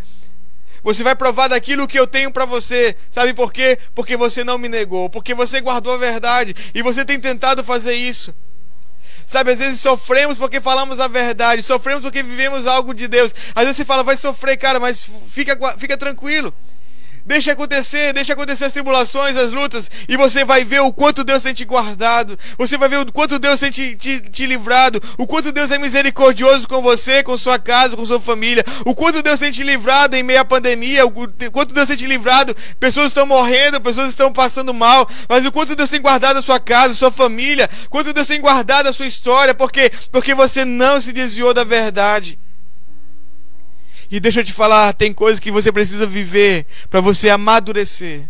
[0.87, 2.95] Você vai provar daquilo que eu tenho para você.
[3.11, 3.77] Sabe por quê?
[3.93, 7.95] Porque você não me negou, porque você guardou a verdade e você tem tentado fazer
[7.95, 8.33] isso.
[9.27, 13.35] Sabe, às vezes sofremos porque falamos a verdade, sofremos porque vivemos algo de Deus.
[13.53, 16.55] Às vezes você fala, vai sofrer, cara, mas fica, fica tranquilo.
[17.27, 21.43] Deixa acontecer, deixa acontecer as tribulações, as lutas, e você vai ver o quanto Deus
[21.43, 25.27] tem te guardado, você vai ver o quanto Deus tem te, te, te, livrado, o
[25.27, 29.41] quanto Deus é misericordioso com você, com sua casa, com sua família, o quanto Deus
[29.41, 31.11] tem te livrado em meio à pandemia, o
[31.51, 35.75] quanto Deus tem te livrado, pessoas estão morrendo, pessoas estão passando mal, mas o quanto
[35.75, 39.07] Deus tem guardado a sua casa, a sua família, quanto Deus tem guardado a sua
[39.07, 42.39] história, porque porque você não se desviou da verdade.
[44.11, 48.23] E deixa eu te falar, tem coisas que você precisa viver para você amadurecer.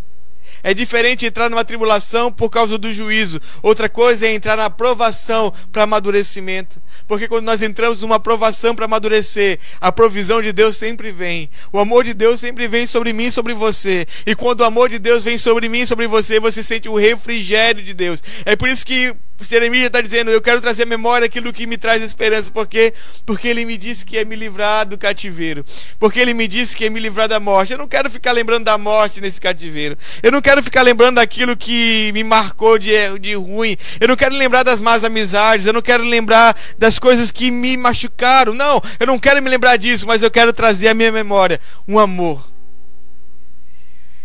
[0.62, 3.41] É diferente entrar numa tribulação por causa do juízo.
[3.62, 6.83] Outra coisa é entrar na provação para amadurecimento.
[7.07, 11.49] Porque quando nós entramos numa provação para amadurecer, a provisão de Deus sempre vem.
[11.72, 14.05] O amor de Deus sempre vem sobre mim, sobre você.
[14.27, 17.81] E quando o amor de Deus vem sobre mim, sobre você, você sente o refrigério
[17.81, 18.20] de Deus.
[18.45, 21.76] É por isso que Jeremias está dizendo: Eu quero trazer à memória aquilo que me
[21.76, 22.51] traz esperança.
[22.51, 22.95] Por quê?
[23.26, 25.64] Porque ele me disse que ia me livrar do cativeiro.
[25.99, 27.72] Porque ele me disse que ia me livrar da morte.
[27.72, 29.97] Eu não quero ficar lembrando da morte nesse cativeiro.
[30.22, 33.76] Eu não quero ficar lembrando daquilo que me marcou de, de ruim.
[34.01, 35.66] Eu não quero lembrar das más amizades.
[35.66, 38.55] Eu não quero lembrar das coisas que me machucaram.
[38.55, 41.99] Não, eu não quero me lembrar disso, mas eu quero trazer à minha memória um
[41.99, 42.49] amor.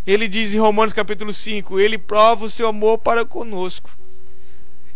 [0.07, 4.00] Ele diz em Romanos capítulo 5: Ele prova o seu amor para conosco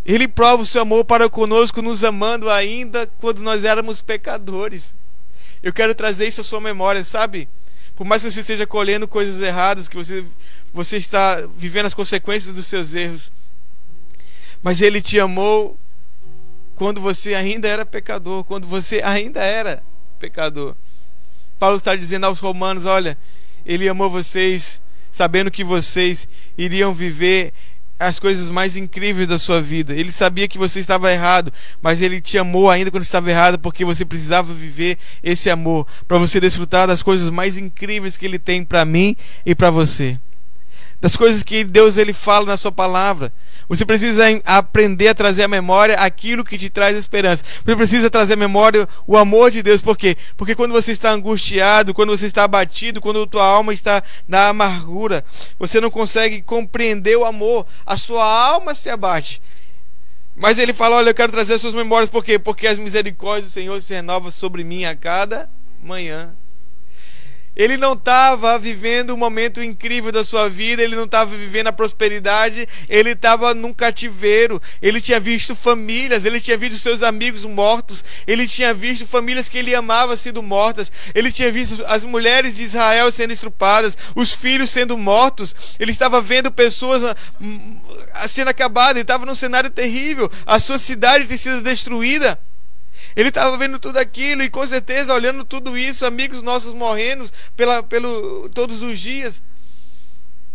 [0.06, 4.93] ele prova o seu amor para conosco, nos amando ainda quando nós éramos pecadores.
[5.64, 7.49] Eu quero trazer isso à sua memória, sabe?
[7.95, 10.24] Por mais que você esteja colhendo coisas erradas, que você,
[10.72, 13.32] você está vivendo as consequências dos seus erros,
[14.62, 15.76] mas Ele te amou
[16.76, 19.82] quando você ainda era pecador, quando você ainda era
[20.20, 20.76] pecador.
[21.58, 23.18] Paulo está dizendo aos Romanos: olha,
[23.66, 24.80] Ele amou vocês,
[25.12, 26.28] sabendo que vocês
[26.58, 27.53] iriam viver
[27.99, 29.93] as coisas mais incríveis da sua vida.
[29.93, 33.85] Ele sabia que você estava errado, mas ele te amou ainda quando estava errado, porque
[33.85, 38.63] você precisava viver esse amor para você desfrutar das coisas mais incríveis que ele tem
[38.63, 39.15] para mim
[39.45, 40.19] e para você.
[41.01, 43.31] Das coisas que Deus ele fala na sua palavra.
[43.67, 47.43] Você precisa aprender a trazer à memória aquilo que te traz esperança.
[47.65, 49.81] Você precisa trazer à memória o amor de Deus.
[49.81, 50.15] Por quê?
[50.37, 54.49] Porque quando você está angustiado, quando você está abatido, quando a tua alma está na
[54.49, 55.25] amargura,
[55.57, 57.65] você não consegue compreender o amor.
[57.85, 59.41] A sua alma se abate.
[60.35, 62.09] Mas ele fala: Olha, eu quero trazer as suas memórias.
[62.09, 62.37] Por quê?
[62.37, 65.49] Porque as misericórdias do Senhor se renovam sobre mim a cada
[65.81, 66.33] manhã.
[67.56, 71.72] Ele não estava vivendo um momento incrível da sua vida, ele não estava vivendo a
[71.72, 74.62] prosperidade, ele estava num cativeiro.
[74.82, 79.58] Ele tinha visto famílias, ele tinha visto seus amigos mortos, ele tinha visto famílias que
[79.58, 84.70] ele amava sendo mortas, ele tinha visto as mulheres de Israel sendo estrupadas, os filhos
[84.70, 85.56] sendo mortos.
[85.80, 87.82] Ele estava vendo pessoas ah, hum,
[88.30, 92.38] sendo acabadas, ele estava num cenário terrível, a sua cidade tem sido destruída.
[93.16, 97.82] Ele estava vendo tudo aquilo e com certeza olhando tudo isso, amigos nossos morrendo pela,
[97.82, 99.41] pelo, todos os dias.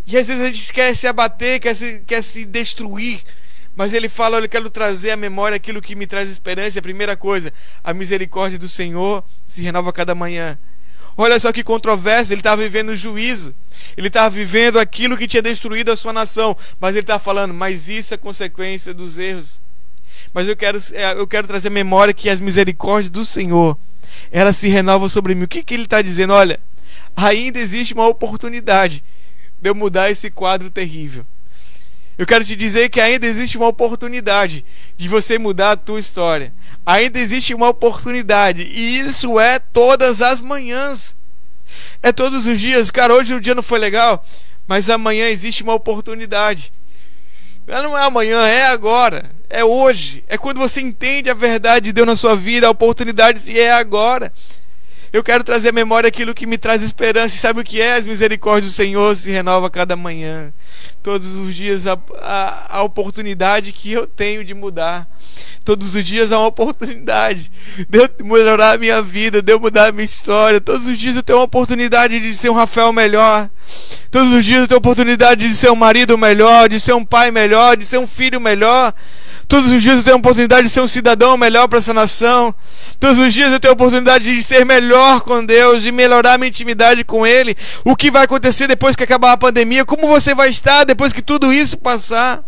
[0.06, 3.22] E às vezes a gente quer se abater, quer se, quer se destruir.
[3.74, 6.78] Mas ele fala: Olha, eu quero trazer à memória aquilo que me traz esperança.
[6.78, 7.50] A primeira coisa,
[7.82, 10.58] a misericórdia do Senhor se renova cada manhã.
[11.16, 13.54] Olha só que controvérsia, ele estava vivendo o juízo.
[13.96, 16.56] Ele estava vivendo aquilo que tinha destruído a sua nação.
[16.78, 19.60] Mas ele está falando, mas isso é consequência dos erros
[20.32, 23.76] mas eu quero, é, eu quero trazer memória que as misericórdias do Senhor,
[24.30, 25.44] elas se renovam sobre mim.
[25.44, 26.32] O que, que ele está dizendo?
[26.32, 26.58] Olha,
[27.16, 29.02] ainda existe uma oportunidade
[29.60, 31.26] de eu mudar esse quadro terrível.
[32.16, 34.64] Eu quero te dizer que ainda existe uma oportunidade
[34.96, 36.52] de você mudar a tua história.
[36.84, 38.62] Ainda existe uma oportunidade.
[38.62, 41.16] E isso é todas as manhãs.
[42.02, 42.90] É todos os dias.
[42.90, 44.22] Cara, hoje o dia não foi legal,
[44.66, 46.70] mas amanhã existe uma oportunidade.
[47.66, 52.06] Não é amanhã, é agora é hoje, é quando você entende a verdade de Deus
[52.06, 54.32] na sua vida, a oportunidade se é agora.
[55.12, 57.34] Eu quero trazer à memória aquilo que me traz esperança.
[57.34, 57.94] E sabe o que é?
[57.94, 60.52] As misericórdias do Senhor se renova a cada manhã.
[61.02, 65.08] Todos os dias a, a, a, oportunidade que eu tenho de mudar.
[65.64, 67.50] Todos os dias há uma oportunidade
[67.88, 70.60] de eu melhorar a minha vida, de eu mudar a minha história.
[70.60, 73.50] Todos os dias eu tenho uma oportunidade de ser um Rafael melhor.
[74.10, 77.04] Todos os dias eu tenho a oportunidade de ser um marido melhor, de ser um
[77.04, 78.94] pai melhor, de ser um filho melhor.
[79.50, 82.54] Todos os dias eu tenho a oportunidade de ser um cidadão melhor para essa nação.
[83.00, 86.48] Todos os dias eu tenho a oportunidade de ser melhor com Deus, de melhorar minha
[86.48, 87.56] intimidade com Ele.
[87.84, 89.84] O que vai acontecer depois que acabar a pandemia?
[89.84, 92.44] Como você vai estar depois que tudo isso passar?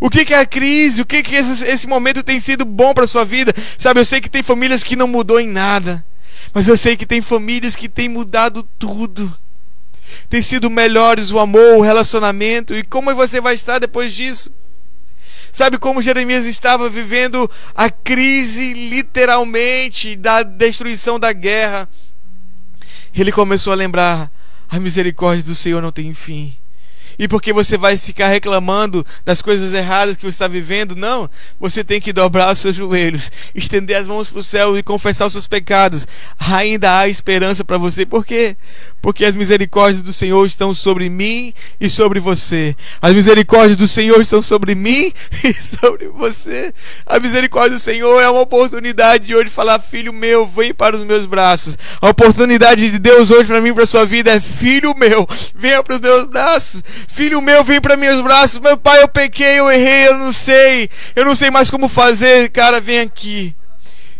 [0.00, 1.02] O que, que é a crise?
[1.02, 3.52] O que, que esse, esse momento tem sido bom para sua vida?
[3.78, 6.02] Sabe, eu sei que tem famílias que não mudou em nada.
[6.54, 9.30] Mas eu sei que tem famílias que têm mudado tudo.
[10.30, 12.72] Tem sido melhores o amor, o relacionamento.
[12.72, 14.50] E como você vai estar depois disso?
[15.54, 21.88] Sabe como Jeremias estava vivendo a crise literalmente da destruição da guerra?
[23.14, 24.32] Ele começou a lembrar:
[24.68, 26.56] a misericórdia do Senhor não tem fim
[27.18, 30.96] e porque você vai ficar reclamando das coisas erradas que você está vivendo.
[30.96, 34.82] Não, você tem que dobrar os seus joelhos, estender as mãos para o céu e
[34.82, 36.06] confessar os seus pecados.
[36.38, 38.04] Ainda há esperança para você.
[38.04, 38.56] Por quê?
[39.04, 42.74] Porque as misericórdias do Senhor estão sobre mim e sobre você.
[43.02, 45.12] As misericórdias do Senhor estão sobre mim
[45.44, 46.72] e sobre você.
[47.04, 51.04] A misericórdia do Senhor é uma oportunidade de hoje falar: Filho meu, vem para os
[51.04, 51.76] meus braços.
[52.00, 55.82] A oportunidade de Deus hoje para mim, para a sua vida é: Filho meu, venha
[55.82, 56.82] para os meus braços.
[57.06, 58.58] Filho meu, vem para meus braços.
[58.58, 60.88] Meu pai, eu pequei, eu errei, eu não sei.
[61.14, 62.48] Eu não sei mais como fazer.
[62.48, 63.54] Cara, vem aqui.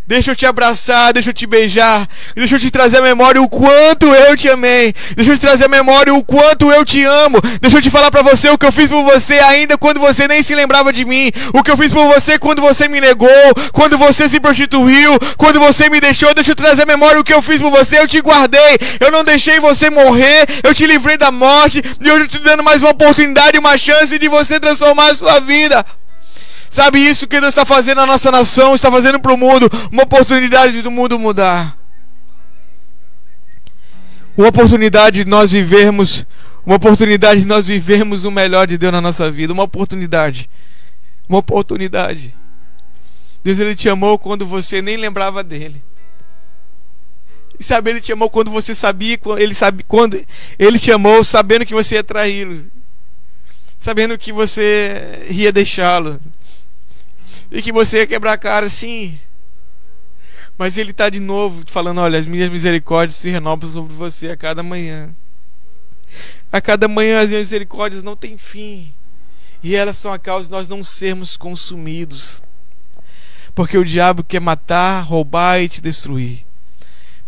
[0.06, 3.48] Deixa eu te abraçar, deixa eu te beijar, deixa eu te trazer a memória o
[3.48, 7.40] quanto eu te amei, deixa eu te trazer a memória o quanto eu te amo,
[7.58, 10.28] deixa eu te falar para você o que eu fiz por você ainda quando você
[10.28, 13.30] nem se lembrava de mim, o que eu fiz por você quando você me negou,
[13.72, 17.32] quando você se prostituiu, quando você me deixou, deixa eu trazer a memória o que
[17.32, 21.16] eu fiz por você, eu te guardei, eu não deixei você morrer, eu te livrei
[21.16, 25.12] da morte, e hoje eu te dando mais uma oportunidade, uma chance de você transformar
[25.12, 25.82] a sua vida.
[26.74, 30.02] Sabe isso que Deus está fazendo na nossa nação, está fazendo para o mundo, uma
[30.02, 31.78] oportunidade do mundo mudar.
[34.36, 36.26] Uma oportunidade de nós vivermos,
[36.66, 40.50] uma oportunidade de nós vivermos o melhor de Deus na nossa vida, uma oportunidade.
[41.28, 42.34] Uma oportunidade.
[43.44, 45.80] Deus ele te amou quando você nem lembrava dele.
[47.56, 50.20] E sabe, ele te amou quando você sabia, ele sabe quando
[50.58, 52.64] ele te amou sabendo que você ia traí-lo.
[53.78, 56.18] Sabendo que você ia deixá-lo
[57.54, 59.16] e que você ia quebrar a cara, sim.
[60.58, 64.36] Mas ele está de novo falando: olha, as minhas misericórdias se renovam sobre você a
[64.36, 65.14] cada manhã.
[66.50, 68.92] A cada manhã as minhas misericórdias não têm fim.
[69.62, 72.42] E elas são a causa de nós não sermos consumidos.
[73.54, 76.44] Porque o diabo quer matar, roubar e te destruir.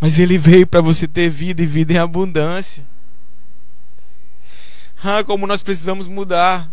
[0.00, 2.84] Mas ele veio para você ter vida e vida em abundância.
[5.04, 6.68] Ah, como nós precisamos mudar.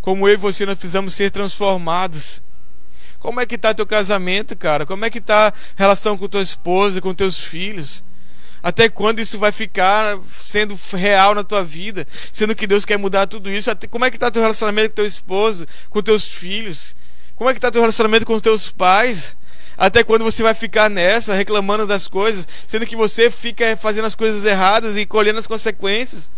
[0.00, 2.40] Como eu e você nós precisamos ser transformados.
[3.18, 4.86] Como é que tá teu casamento, cara?
[4.86, 8.04] Como é que tá a relação com tua esposa, com teus filhos?
[8.62, 12.06] Até quando isso vai ficar sendo real na tua vida?
[12.32, 13.70] Sendo que Deus quer mudar tudo isso.
[13.70, 16.94] Até, como é que tá teu relacionamento com teu esposo, com teus filhos?
[17.36, 19.36] Como é que tá teu relacionamento com teus pais?
[19.76, 24.14] Até quando você vai ficar nessa, reclamando das coisas, sendo que você fica fazendo as
[24.14, 26.32] coisas erradas e colhendo as consequências?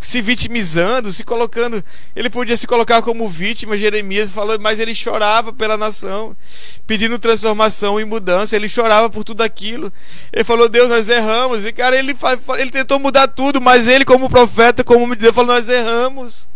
[0.00, 1.82] Se vitimizando, se colocando.
[2.14, 6.36] Ele podia se colocar como vítima, Jeremias falou, mas ele chorava pela nação,
[6.86, 8.54] pedindo transformação e mudança.
[8.54, 9.92] Ele chorava por tudo aquilo.
[10.32, 11.64] Ele falou: Deus, nós erramos.
[11.64, 12.14] E cara, ele,
[12.58, 16.46] ele tentou mudar tudo, mas ele, como profeta, como Deus, falou: Nós erramos.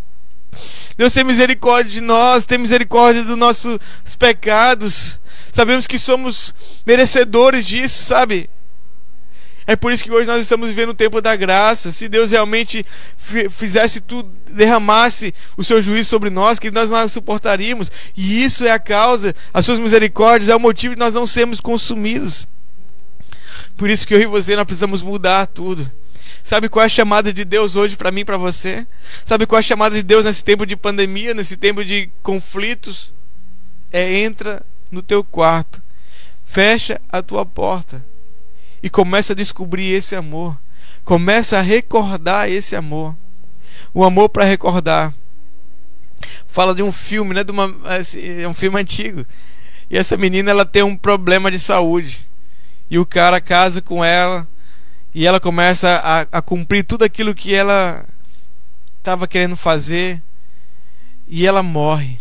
[0.96, 3.78] Deus tem misericórdia de nós, tem misericórdia dos nossos
[4.18, 5.18] pecados.
[5.50, 6.54] Sabemos que somos
[6.86, 8.50] merecedores disso, sabe?
[9.66, 11.92] É por isso que hoje nós estamos vivendo o tempo da graça.
[11.92, 12.84] Se Deus realmente
[13.50, 17.90] fizesse tudo, derramasse o seu juízo sobre nós, que nós não suportaríamos.
[18.16, 21.60] E isso é a causa, as suas misericórdias, é o motivo de nós não sermos
[21.60, 22.46] consumidos.
[23.76, 25.90] Por isso que eu e você nós precisamos mudar tudo.
[26.42, 28.86] Sabe qual é a chamada de Deus hoje para mim para você?
[29.24, 33.12] Sabe qual é a chamada de Deus nesse tempo de pandemia, nesse tempo de conflitos?
[33.92, 35.82] É entra no teu quarto,
[36.44, 38.09] fecha a tua porta
[38.82, 40.56] e começa a descobrir esse amor.
[41.04, 43.14] Começa a recordar esse amor.
[43.92, 45.12] O amor para recordar.
[46.46, 47.44] Fala de um filme, né?
[47.44, 47.74] De uma,
[48.42, 49.26] é um filme antigo.
[49.90, 52.26] E essa menina ela tem um problema de saúde.
[52.90, 54.46] E o cara casa com ela.
[55.14, 58.04] E ela começa a, a cumprir tudo aquilo que ela
[58.98, 60.22] estava querendo fazer.
[61.26, 62.20] E ela morre.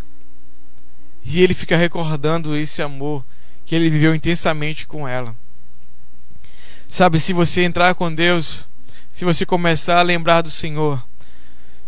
[1.24, 3.24] E ele fica recordando esse amor
[3.66, 5.36] que ele viveu intensamente com ela.
[6.90, 8.68] Sabe, se você entrar com Deus,
[9.12, 11.02] se você começar a lembrar do Senhor,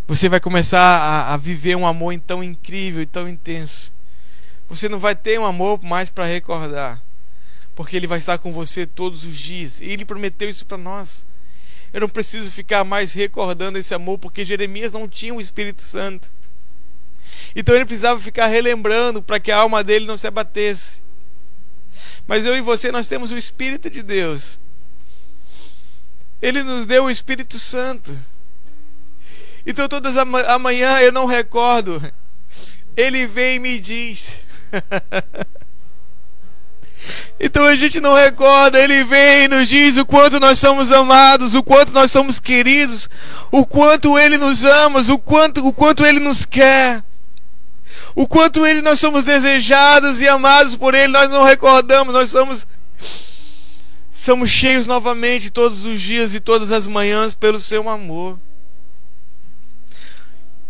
[0.08, 3.92] você vai começar a, a viver um amor tão incrível e tão intenso.
[4.70, 7.02] Você não vai ter um amor mais para recordar,
[7.76, 9.82] porque Ele vai estar com você todos os dias.
[9.82, 11.26] E Ele prometeu isso para nós.
[11.92, 16.32] Eu não preciso ficar mais recordando esse amor, porque Jeremias não tinha o Espírito Santo.
[17.56, 21.02] Então ele precisava ficar relembrando para que a alma dele não se abatesse.
[22.28, 24.58] Mas eu e você, nós temos o Espírito de Deus.
[26.42, 28.18] Ele nos deu o Espírito Santo.
[29.66, 32.02] Então todas amanhã eu não recordo.
[32.98, 34.40] Ele vem e me diz.
[37.44, 41.56] Então a gente não recorda, ele vem e nos diz o quanto nós somos amados,
[41.56, 43.10] o quanto nós somos queridos,
[43.52, 47.04] o quanto ele nos ama, o quanto, o quanto ele nos quer.
[48.14, 52.68] O quanto ele nós somos desejados e amados por ele, nós não recordamos, nós somos
[54.12, 58.38] somos cheios novamente todos os dias e todas as manhãs pelo seu amor.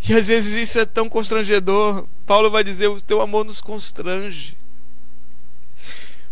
[0.08, 2.06] E às vezes isso é tão constrangedor.
[2.26, 4.58] Paulo vai dizer: o teu amor nos constrange.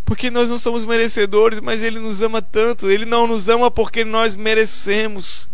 [0.05, 2.89] Porque nós não somos merecedores, mas Ele nos ama tanto.
[2.89, 5.47] Ele não nos ama porque nós merecemos.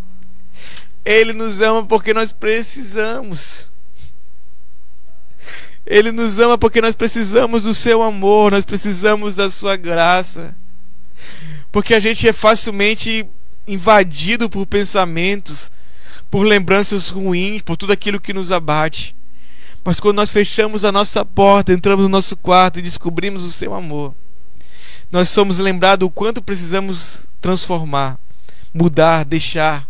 [1.04, 3.70] Ele nos ama porque nós precisamos.
[5.86, 10.56] Ele nos ama porque nós precisamos do seu amor, nós precisamos da sua graça.
[11.76, 13.28] Porque a gente é facilmente
[13.68, 15.70] invadido por pensamentos,
[16.32, 19.14] por lembranças ruins, por tudo aquilo que nos abate.
[19.84, 23.74] Mas quando nós fechamos a nossa porta, entramos no nosso quarto e descobrimos o seu
[23.74, 24.16] amor,
[25.12, 28.18] nós somos lembrados o quanto precisamos transformar,
[28.74, 29.86] mudar, deixar.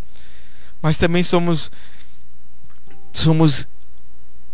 [0.82, 1.72] Mas também somos
[3.14, 3.68] somos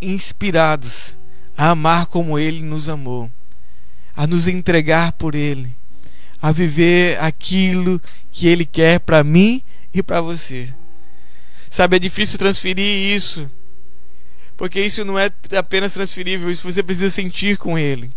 [0.01, 1.15] inspirados
[1.57, 3.31] a amar como ele nos amou,
[4.13, 5.73] a nos entregar por ele,
[6.41, 9.61] a viver aquilo que ele quer para mim
[9.93, 10.73] e para você.
[11.69, 13.49] Sabe, é difícil transferir isso.
[14.57, 18.11] Porque isso não é apenas transferível, isso você precisa sentir com ele.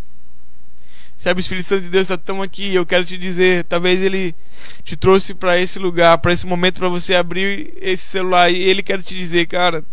[1.16, 4.34] Sabe, o Espírito Santo de Deus está tão aqui, eu quero te dizer, talvez ele
[4.82, 8.82] te trouxe para esse lugar, para esse momento para você abrir esse celular e ele
[8.82, 9.84] quer te dizer, cara,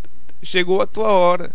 [0.43, 1.49] chegou a tua hora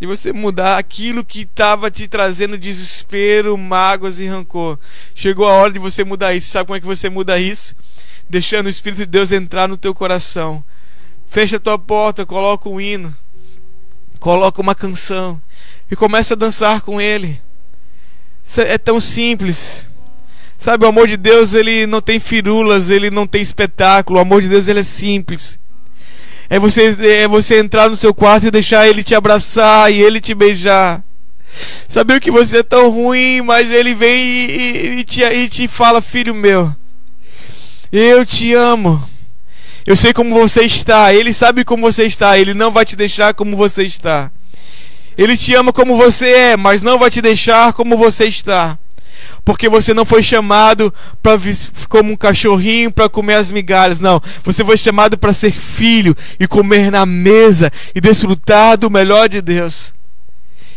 [0.00, 4.78] de você mudar aquilo que estava te trazendo desespero, mágoas e rancor.
[5.14, 6.50] Chegou a hora de você mudar isso.
[6.50, 7.74] Sabe como é que você muda isso?
[8.30, 10.62] Deixando o Espírito de Deus entrar no teu coração
[11.28, 13.14] Fecha a tua porta, coloca um hino,
[14.18, 15.40] coloca uma canção
[15.90, 17.38] e começa a dançar com ele.
[18.56, 19.84] É tão simples.
[20.56, 24.18] Sabe, o amor de Deus, ele não tem firulas, ele não tem espetáculo.
[24.18, 25.60] O amor de Deus, ele é simples.
[26.50, 30.20] É você, é você entrar no seu quarto e deixar ele te abraçar e ele
[30.20, 31.02] te beijar.
[31.88, 35.68] Saber que você é tão ruim, mas ele vem e, e, e, te, e te
[35.68, 36.74] fala, filho meu,
[37.92, 39.02] eu te amo.
[39.86, 41.14] Eu sei como você está.
[41.14, 42.38] Ele sabe como você está.
[42.38, 44.30] Ele não vai te deixar como você está.
[45.16, 48.78] Ele te ama como você é, mas não vai te deixar como você está.
[49.48, 50.92] Porque você não foi chamado
[51.22, 51.40] para
[51.88, 54.20] como um cachorrinho para comer as migalhas, não.
[54.44, 59.40] Você foi chamado para ser filho e comer na mesa e desfrutar do melhor de
[59.40, 59.94] Deus.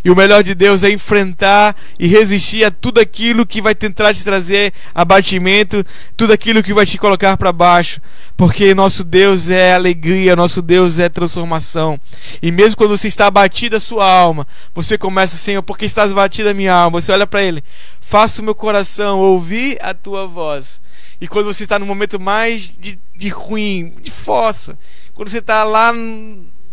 [0.04, 4.14] E o melhor de Deus é enfrentar e resistir a tudo aquilo que vai tentar
[4.14, 5.86] te trazer abatimento,
[6.18, 8.02] tudo aquilo que vai te colocar para baixo.
[8.36, 12.00] Porque nosso Deus é alegria, nosso Deus é transformação.
[12.42, 16.52] E mesmo quando você está abatida a sua alma, você começa, Senhor, porque estás abatida
[16.52, 17.00] a minha alma.
[17.00, 17.64] Você olha para Ele,
[18.00, 20.82] faça o meu coração ouvir a tua voz.
[21.20, 24.76] E quando você está no momento mais de, de ruim, de fossa,
[25.14, 25.94] quando você está lá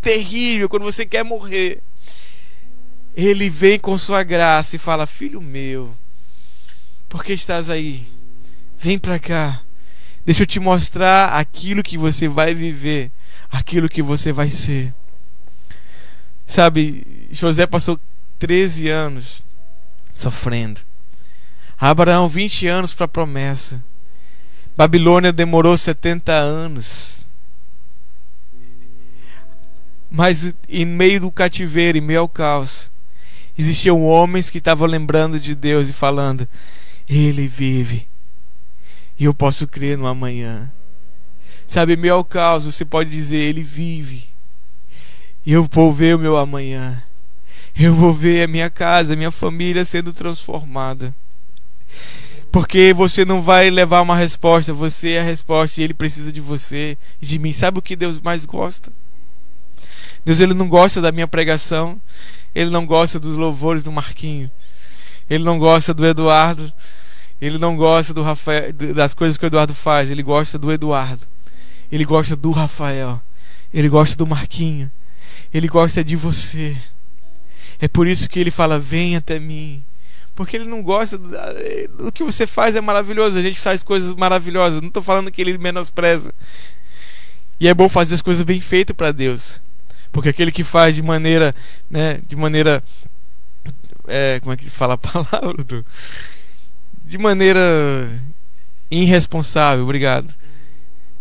[0.00, 1.82] terrível, quando você quer morrer,
[3.26, 5.92] ele vem com sua graça e fala: Filho meu,
[7.08, 8.06] por que estás aí?
[8.78, 9.60] Vem para cá.
[10.24, 13.10] Deixa eu te mostrar aquilo que você vai viver,
[13.50, 14.94] aquilo que você vai ser.
[16.46, 17.98] Sabe, José passou
[18.38, 19.42] 13 anos
[20.14, 20.80] sofrendo.
[21.76, 23.82] Abraão, 20 anos para a promessa.
[24.76, 27.26] Babilônia demorou 70 anos.
[30.08, 32.90] Mas em meio do cativeiro, em meio ao caos,
[33.58, 36.48] existiam homens que estavam lembrando de Deus e falando:
[37.08, 38.06] Ele vive.
[39.18, 40.70] E eu posso crer no amanhã.
[41.66, 44.28] Sabe, meu caos, você pode dizer: Ele vive.
[45.44, 47.02] E eu vou ver o meu amanhã.
[47.78, 51.14] Eu vou ver a minha casa, a minha família sendo transformada.
[52.50, 56.40] Porque você não vai levar uma resposta, você é a resposta e ele precisa de
[56.40, 57.52] você e de mim.
[57.52, 58.90] Sabe o que Deus mais gosta?
[60.24, 62.00] Deus ele não gosta da minha pregação,
[62.54, 64.50] ele não gosta dos louvores do Marquinho.
[65.28, 66.72] Ele não gosta do Eduardo.
[67.40, 70.10] Ele não gosta do Rafael, das coisas que o Eduardo faz.
[70.10, 71.26] Ele gosta do Eduardo.
[71.90, 73.20] Ele gosta do Rafael.
[73.72, 74.90] Ele gosta do Marquinho.
[75.52, 76.76] Ele gosta de você.
[77.80, 79.82] É por isso que ele fala: Vem até mim.
[80.34, 81.28] Porque ele não gosta do,
[82.04, 83.38] do que você faz, é maravilhoso.
[83.38, 84.80] A gente faz coisas maravilhosas.
[84.80, 86.32] Não estou falando que ele menospreza.
[87.60, 89.60] E é bom fazer as coisas bem feitas para Deus.
[90.12, 91.54] Porque aquele que faz de maneira,
[91.90, 92.82] né, de maneira
[94.08, 95.62] é, como é que fala a palavra?
[95.62, 95.84] Do,
[97.04, 97.60] de maneira
[98.90, 100.34] irresponsável, obrigado.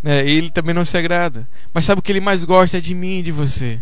[0.02, 1.48] Né, ele também não se agrada.
[1.72, 3.80] Mas sabe o que ele mais gosta é de mim e de você.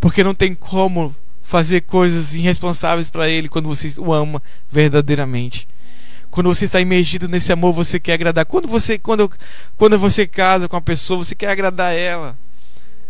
[0.00, 5.66] Porque não tem como fazer coisas irresponsáveis para ele quando você o ama verdadeiramente.
[6.30, 8.44] Quando você está imergido nesse amor, você quer agradar.
[8.44, 9.30] Quando você quando,
[9.76, 12.36] quando você casa com a pessoa, você quer agradar ela.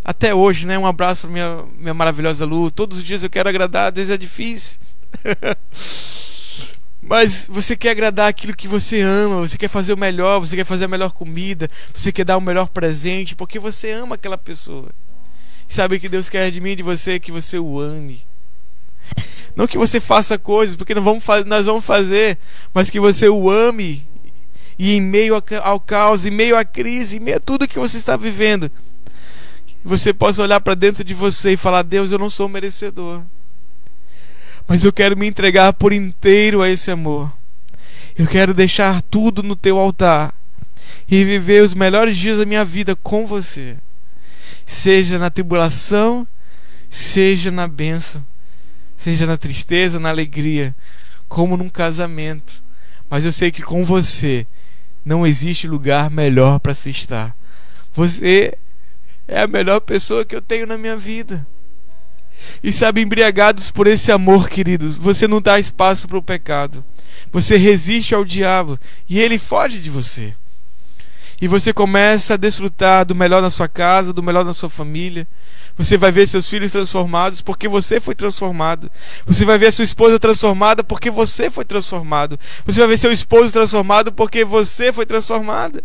[0.08, 0.78] Até hoje, né?
[0.78, 2.70] Um abraço para minha, minha maravilhosa Lu.
[2.70, 4.76] Todos os dias eu quero agradar, às vezes é difícil.
[7.02, 10.64] Mas você quer agradar aquilo que você ama, você quer fazer o melhor, você quer
[10.64, 14.90] fazer a melhor comida, você quer dar o melhor presente, porque você ama aquela pessoa.
[15.68, 18.24] E sabe que Deus quer de mim de você que você o ame.
[19.56, 22.38] Não que você faça coisas, porque não vamos nós vamos fazer,
[22.72, 24.06] mas que você o ame.
[24.78, 25.34] E em meio
[25.64, 28.70] ao caos, em meio à crise, em meio a tudo que você está vivendo,
[29.86, 33.22] você possa olhar para dentro de você e falar: Deus, eu não sou merecedor,
[34.66, 37.32] mas eu quero me entregar por inteiro a esse amor.
[38.18, 40.34] Eu quero deixar tudo no teu altar
[41.08, 43.76] e viver os melhores dias da minha vida com você,
[44.64, 46.26] seja na tribulação,
[46.90, 48.24] seja na bênção
[49.06, 50.74] seja na tristeza, na alegria,
[51.28, 52.60] como num casamento.
[53.08, 54.44] Mas eu sei que com você
[55.04, 57.32] não existe lugar melhor para se estar.
[57.94, 58.58] Você
[59.28, 61.46] é a melhor pessoa que eu tenho na minha vida.
[62.62, 66.84] E sabe, embriagados por esse amor, queridos, você não dá espaço para o pecado.
[67.32, 70.34] Você resiste ao diabo e ele foge de você.
[71.40, 75.26] E você começa a desfrutar do melhor na sua casa, do melhor na sua família.
[75.76, 78.90] Você vai ver seus filhos transformados porque você foi transformado.
[79.26, 82.40] Você vai ver sua esposa transformada porque você foi transformado.
[82.64, 85.84] Você vai ver seu esposo transformado porque você foi transformada.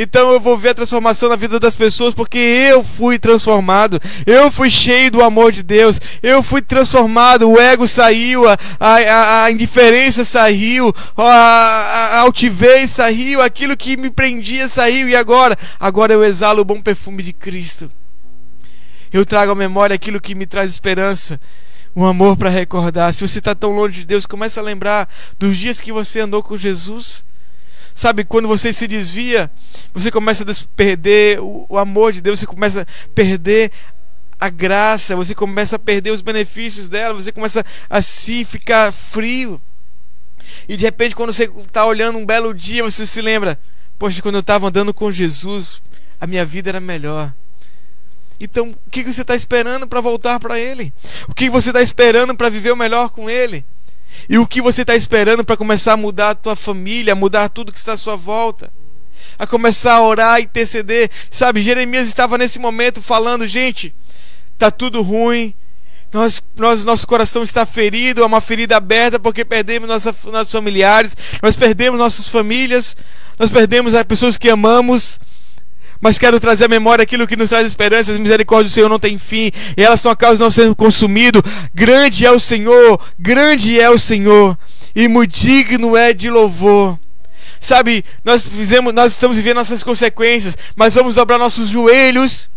[0.00, 4.00] Então eu vou ver a transformação na vida das pessoas porque eu fui transformado.
[4.24, 6.00] Eu fui cheio do amor de Deus.
[6.22, 7.50] Eu fui transformado.
[7.50, 14.08] O ego saiu, a, a, a indiferença saiu, a, a altivez saiu, aquilo que me
[14.08, 15.08] prendia saiu.
[15.08, 15.58] E agora?
[15.80, 17.90] Agora eu exalo o bom perfume de Cristo.
[19.12, 21.40] Eu trago à memória aquilo que me traz esperança
[21.96, 23.12] um amor para recordar.
[23.12, 25.08] Se você está tão longe de Deus, comece a lembrar
[25.40, 27.24] dos dias que você andou com Jesus.
[27.98, 29.50] Sabe, quando você se desvia,
[29.92, 33.72] você começa a perder o, amor de Deus, você começa a perder
[34.38, 39.60] a graça, você começa a perder os benefícios dela, você começa a se ficar frio.
[40.68, 43.58] E de repente, quando você está olhando um belo dia, você se lembra:
[43.98, 45.82] Poxa, quando eu estava andando com Jesus,
[46.20, 47.34] a minha vida era melhor.
[48.38, 50.92] Então, o que você está esperando para voltar para Ele?
[51.26, 53.64] O que você está esperando para viver o melhor com Ele?
[54.28, 57.72] E o que você está esperando para começar a mudar a tua família, mudar tudo
[57.72, 58.70] que está à sua volta?
[59.38, 61.10] A começar a orar e interceder.
[61.30, 63.94] Sabe, Jeremias estava nesse momento falando, gente,
[64.58, 65.54] tá tudo ruim.
[66.12, 71.14] Nós, nós, nosso coração está ferido, é uma ferida aberta porque perdemos nossa, nossos familiares,
[71.42, 72.96] nós perdemos nossas famílias,
[73.38, 75.18] nós perdemos as pessoas que amamos.
[76.00, 78.12] Mas quero trazer à memória aquilo que nos traz esperança.
[78.12, 79.50] As misericórdias do Senhor não têm fim.
[79.76, 81.42] E elas são a causa de não sermos consumidos.
[81.74, 83.00] Grande é o Senhor.
[83.18, 84.56] Grande é o Senhor.
[84.94, 86.98] E muito digno é de louvor.
[87.60, 92.48] Sabe, nós fizemos, nós estamos vivendo nossas consequências, mas vamos dobrar nossos joelhos.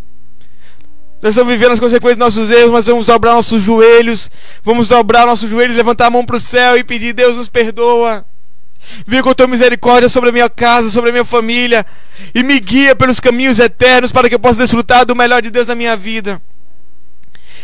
[1.21, 4.29] Nós estamos vivendo as consequências dos nossos erros, mas vamos dobrar nossos joelhos.
[4.63, 8.25] Vamos dobrar nossos joelhos, levantar a mão para o céu e pedir: Deus nos perdoa.
[9.05, 11.85] Venha com tua misericórdia sobre a minha casa, sobre a minha família.
[12.33, 15.67] E me guia pelos caminhos eternos para que eu possa desfrutar do melhor de Deus
[15.67, 16.41] na minha vida.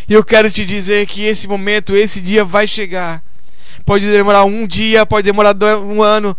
[0.10, 3.22] E eu quero te dizer que esse momento, esse dia vai chegar.
[3.86, 6.36] Pode demorar um dia, pode demorar um ano,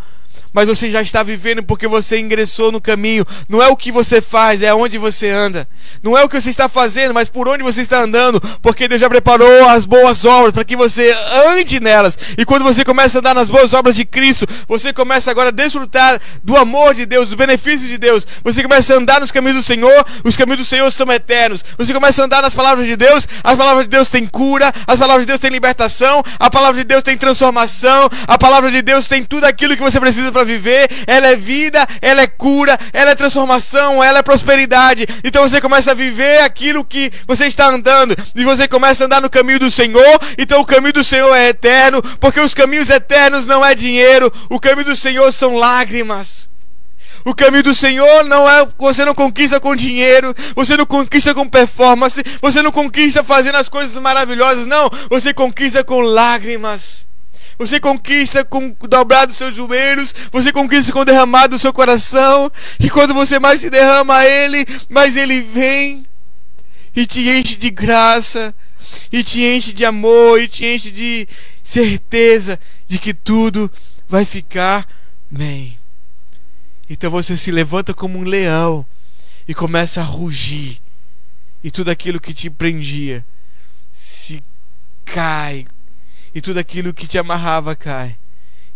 [0.58, 3.24] mas você já está vivendo porque você ingressou no caminho.
[3.48, 5.68] Não é o que você faz, é onde você anda.
[6.02, 9.00] Não é o que você está fazendo, mas por onde você está andando, porque Deus
[9.00, 11.14] já preparou as boas obras para que você
[11.52, 12.18] ande nelas.
[12.36, 15.52] E quando você começa a andar nas boas obras de Cristo, você começa agora a
[15.52, 18.26] desfrutar do amor de Deus, dos benefícios de Deus.
[18.42, 21.64] Você começa a andar nos caminhos do Senhor, os caminhos do Senhor são eternos.
[21.78, 24.98] Você começa a andar nas palavras de Deus, as palavras de Deus têm cura, as
[24.98, 29.06] palavras de Deus têm libertação, a palavra de Deus tem transformação, a palavra de Deus
[29.06, 33.10] tem tudo aquilo que você precisa para viver, ela é vida, ela é cura, ela
[33.10, 35.06] é transformação, ela é prosperidade.
[35.22, 39.20] Então você começa a viver aquilo que você está andando, e você começa a andar
[39.20, 40.20] no caminho do Senhor.
[40.36, 44.58] Então o caminho do Senhor é eterno, porque os caminhos eternos não é dinheiro, o
[44.58, 46.48] caminho do Senhor são lágrimas.
[47.24, 51.46] O caminho do Senhor não é você não conquista com dinheiro, você não conquista com
[51.46, 57.07] performance, você não conquista fazendo as coisas maravilhosas, não, você conquista com lágrimas.
[57.58, 62.50] Você conquista com dobrar dos seus joelhos, você conquista com derramar do seu coração.
[62.78, 66.06] E quando você mais se derrama a Ele, mais Ele vem
[66.94, 68.54] e te enche de graça,
[69.12, 71.28] e te enche de amor, e te enche de
[71.62, 73.70] certeza de que tudo
[74.08, 74.88] vai ficar
[75.30, 75.78] bem.
[76.88, 78.84] Então você se levanta como um leão
[79.46, 80.80] e começa a rugir,
[81.62, 83.24] e tudo aquilo que te prendia
[83.94, 84.42] se
[85.04, 85.66] cai
[86.34, 88.16] e tudo aquilo que te amarrava cai.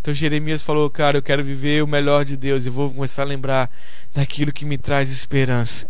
[0.00, 3.26] Então Jeremias falou, cara, eu quero viver o melhor de Deus e vou começar a
[3.26, 3.70] lembrar
[4.14, 5.86] daquilo que me traz esperança.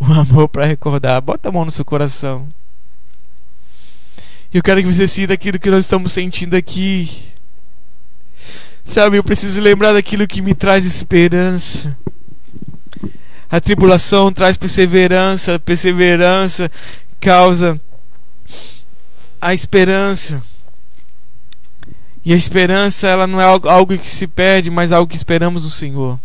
[0.00, 1.20] o amor para recordar.
[1.20, 2.48] Bota a mão no seu coração.
[4.52, 7.10] Eu quero que você sinta aquilo que nós estamos sentindo aqui.
[8.84, 11.94] Sabe, eu preciso lembrar daquilo que me traz esperança.
[13.50, 16.70] A tribulação traz perseverança, perseverança
[17.20, 17.78] causa
[19.40, 20.42] a esperança.
[22.24, 25.70] E a esperança, ela não é algo que se perde, mas algo que esperamos no
[25.70, 26.18] Senhor.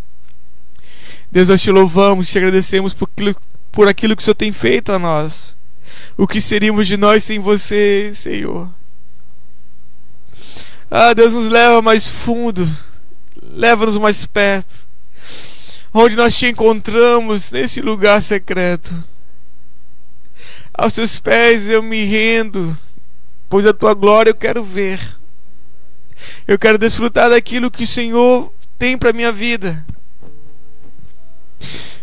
[1.31, 3.35] Deus, nós te louvamos, te agradecemos por aquilo,
[3.71, 5.55] por aquilo que o Senhor tem feito a nós.
[6.17, 8.69] O que seríamos de nós sem você, Senhor?
[10.91, 12.69] Ah, Deus nos leva mais fundo,
[13.41, 14.85] leva-nos mais perto,
[15.91, 18.93] onde nós te encontramos nesse lugar secreto.
[20.71, 22.77] Aos teus pés eu me rendo,
[23.53, 24.99] pois a tua glória eu quero ver.
[26.47, 29.85] Eu quero desfrutar daquilo que o Senhor tem para minha vida.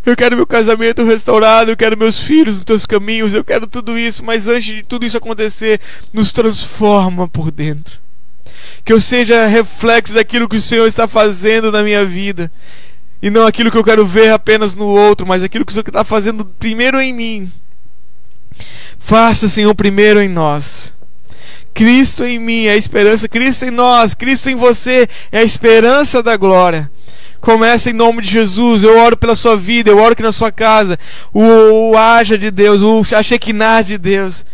[0.07, 3.99] Eu quero meu casamento restaurado, eu quero meus filhos nos teus caminhos, eu quero tudo
[3.99, 5.81] isso, mas antes de tudo isso acontecer,
[6.13, 7.99] nos transforma por dentro.
[8.85, 12.49] Que eu seja reflexo daquilo que o Senhor está fazendo na minha vida.
[13.21, 15.89] E não aquilo que eu quero ver apenas no outro, mas aquilo que o Senhor
[15.89, 17.53] está fazendo primeiro em mim.
[19.01, 20.93] Faça, Senhor, primeiro em nós.
[21.75, 26.23] Cristo em mim é a esperança, Cristo em nós, Cristo em você é a esperança
[26.23, 26.91] da glória.
[27.41, 28.83] Começa em nome de Jesus.
[28.83, 30.99] Eu oro pela sua vida, eu oro que na sua casa
[31.33, 34.45] o, o haja de Deus, o a de Deus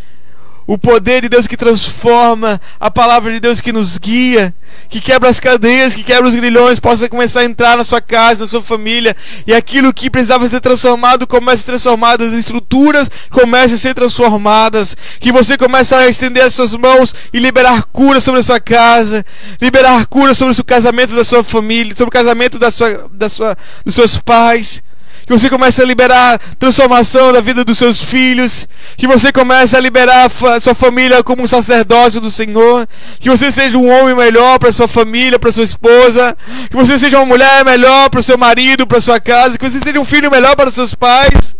[0.66, 4.52] o poder de Deus que transforma, a palavra de Deus que nos guia,
[4.88, 8.40] que quebra as cadeias, que quebra os grilhões, possa começar a entrar na sua casa,
[8.40, 9.14] na sua família,
[9.46, 13.94] e aquilo que precisava ser transformado comece a ser transformado, as estruturas comecem a ser
[13.94, 18.60] transformadas, que você comece a estender as suas mãos e liberar cura sobre a sua
[18.60, 19.24] casa,
[19.60, 23.56] liberar cura sobre o casamento da sua família, sobre o casamento da sua, da sua,
[23.84, 24.82] dos seus pais
[25.26, 29.80] que você comece a liberar transformação da vida dos seus filhos, que você comece a
[29.80, 32.86] liberar a sua família como um sacerdócio do Senhor,
[33.18, 36.36] que você seja um homem melhor para sua família, para sua esposa,
[36.70, 39.80] que você seja uma mulher melhor para o seu marido, para sua casa, que você
[39.80, 41.56] seja um filho melhor para seus pais.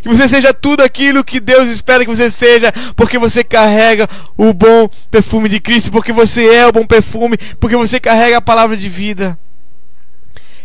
[0.00, 4.54] Que você seja tudo aquilo que Deus espera que você seja, porque você carrega o
[4.54, 8.76] bom perfume de Cristo, porque você é o bom perfume, porque você carrega a palavra
[8.76, 9.36] de vida.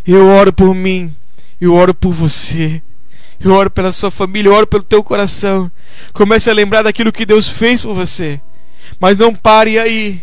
[0.06, 1.17] Eu oro por mim
[1.60, 2.82] eu oro por você.
[3.40, 5.72] Eu oro pela sua família, eu oro pelo teu coração.
[6.14, 8.42] Comece a lembrar daquilo que Deus fez por você.
[9.00, 10.22] Mas não pare aí.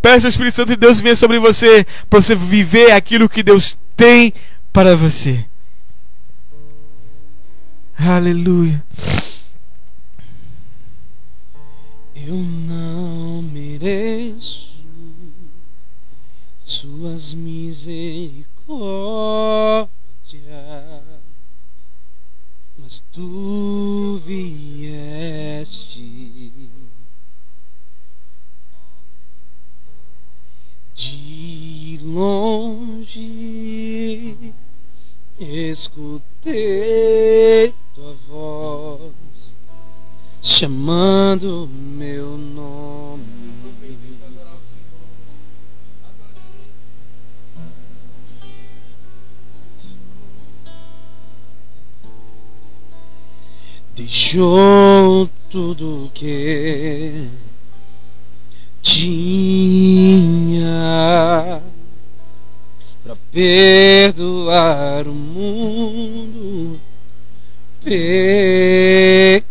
[0.00, 3.76] Peça o Espírito Santo de Deus venha sobre você para você viver aquilo que Deus
[3.96, 4.32] tem
[4.72, 5.44] para você.
[7.98, 8.82] Aleluia.
[12.16, 14.72] Eu não mereço
[16.64, 19.91] suas misericórdias
[22.78, 26.00] mas tu vieste
[30.94, 33.14] de longe,
[35.38, 36.52] escutei
[37.94, 39.54] tua voz
[40.40, 43.11] chamando meu nome.
[54.12, 57.30] Deixou tudo que
[58.82, 60.02] tinha
[63.02, 66.78] para perdoar o mundo
[67.82, 69.42] pecador.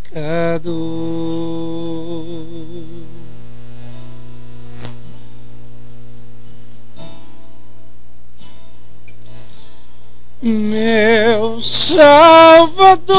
[10.44, 13.16] meu Salvador,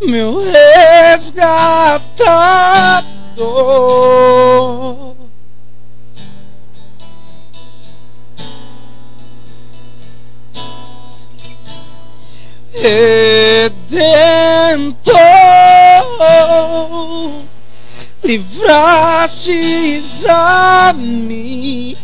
[0.00, 1.52] meu resgatador.
[12.74, 13.72] Redentor,
[18.24, 21.96] livrastes a mim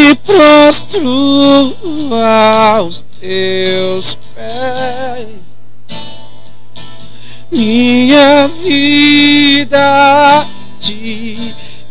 [0.00, 1.76] me prostro
[2.14, 5.26] aos teus pés.
[7.50, 10.46] Minha vida
[10.80, 11.36] te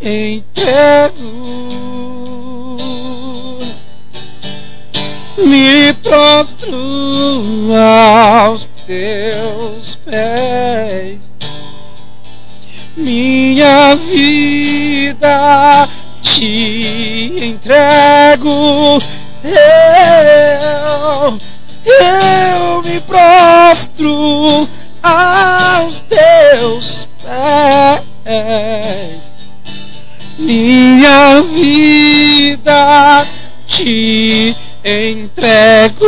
[0.02, 1.30] entrego.
[5.38, 6.78] Me prostro
[7.76, 11.30] aos teus pés.
[12.98, 15.88] Minha vida
[16.38, 19.00] te entrego.
[19.44, 21.38] Eu,
[21.86, 24.68] eu me prostro
[25.02, 29.20] aos teus pés.
[30.38, 33.26] Minha vida
[33.68, 36.06] te entrego.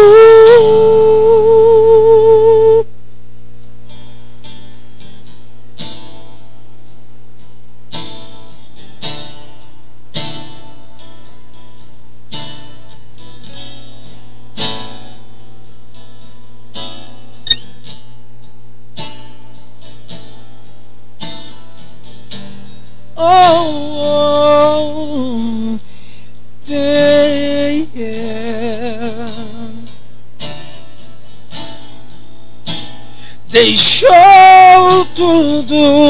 [34.01, 36.00] Deixou tudo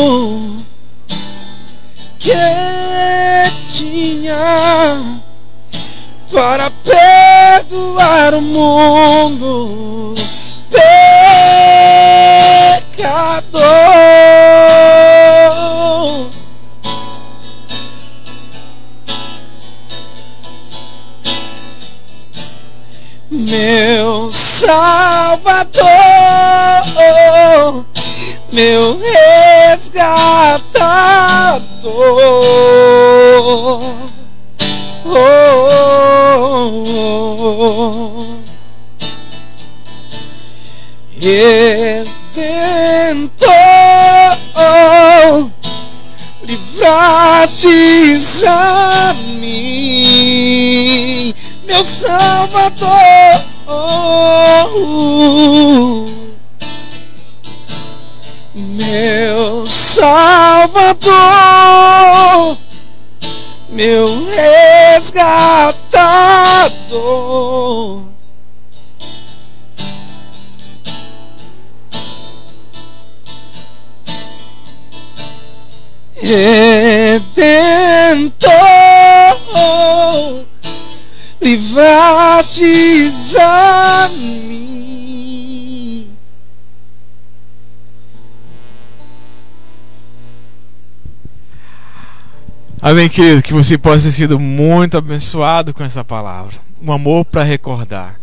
[92.84, 96.60] Amém, querido, que você possa ter sido muito abençoado com essa palavra.
[96.82, 98.20] Um amor para recordar.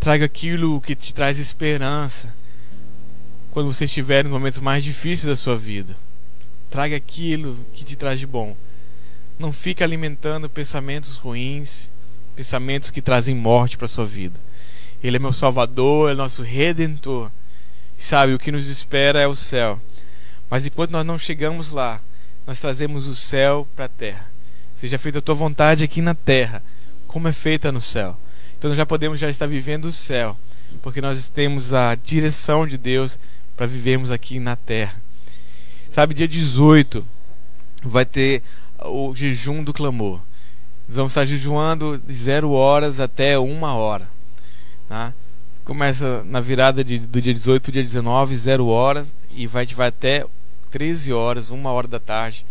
[0.00, 2.34] Traga aquilo que te traz esperança
[3.50, 5.94] quando você estiver nos momentos mais difíceis da sua vida.
[6.70, 8.56] Traga aquilo que te traz de bom.
[9.38, 11.90] Não fique alimentando pensamentos ruins,
[12.34, 14.40] pensamentos que trazem morte para sua vida.
[15.02, 17.30] Ele é meu Salvador, é nosso Redentor.
[17.98, 19.78] Sabe, o que nos espera é o céu.
[20.48, 22.00] Mas enquanto nós não chegamos lá,
[22.46, 24.26] nós trazemos o céu para a terra.
[24.76, 26.62] Seja feita a tua vontade aqui na terra,
[27.06, 28.16] como é feita no céu.
[28.58, 30.36] Então nós já podemos já estar vivendo o céu,
[30.82, 33.18] porque nós temos a direção de Deus
[33.56, 34.94] para vivermos aqui na terra.
[35.90, 37.06] Sabe, dia 18
[37.82, 38.42] vai ter
[38.84, 40.20] o jejum do clamor.
[40.88, 44.08] Nós vamos estar jejuando de 0 horas até 1 hora.
[44.88, 45.14] Tá?
[45.64, 49.64] Começa na virada de, do dia 18 para o dia 19, 0 horas, e vai,
[49.66, 50.26] vai até
[50.74, 52.44] 13 horas, 1 hora da tarde.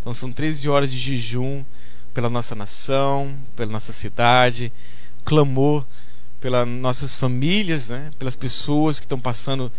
[0.00, 1.64] Então são 13 horas de jejum
[2.12, 4.72] pela nossa nação, pela nossa cidade,
[5.24, 5.86] clamor
[6.40, 8.10] pelas nossas famílias, né?
[8.18, 9.70] pelas pessoas que estão passando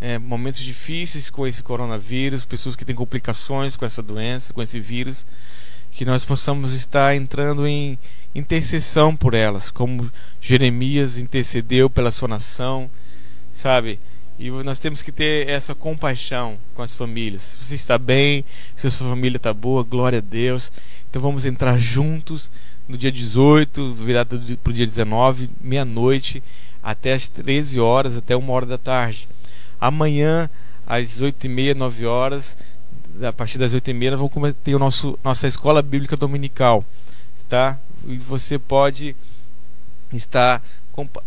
[0.00, 4.80] é, momentos difíceis com esse coronavírus, pessoas que têm complicações com essa doença, com esse
[4.80, 5.26] vírus
[5.90, 7.98] que nós possamos estar entrando em
[8.34, 12.90] intercessão por elas, como Jeremias intercedeu pela sua nação,
[13.52, 14.00] sabe?
[14.42, 17.42] E nós temos que ter essa compaixão com as famílias.
[17.42, 20.72] Se você está bem, se a sua família está boa, glória a Deus.
[21.08, 22.50] Então vamos entrar juntos
[22.88, 26.42] no dia 18, virado para o dia 19, meia-noite,
[26.82, 29.28] até as 13 horas, até uma hora da tarde.
[29.80, 30.50] Amanhã,
[30.84, 32.58] às 8 e meia, 9 horas,
[33.22, 36.84] a partir das 8h30 vamos ter nosso nossa escola bíblica dominical,
[37.48, 37.78] tá?
[38.08, 39.14] E você pode
[40.12, 40.60] estar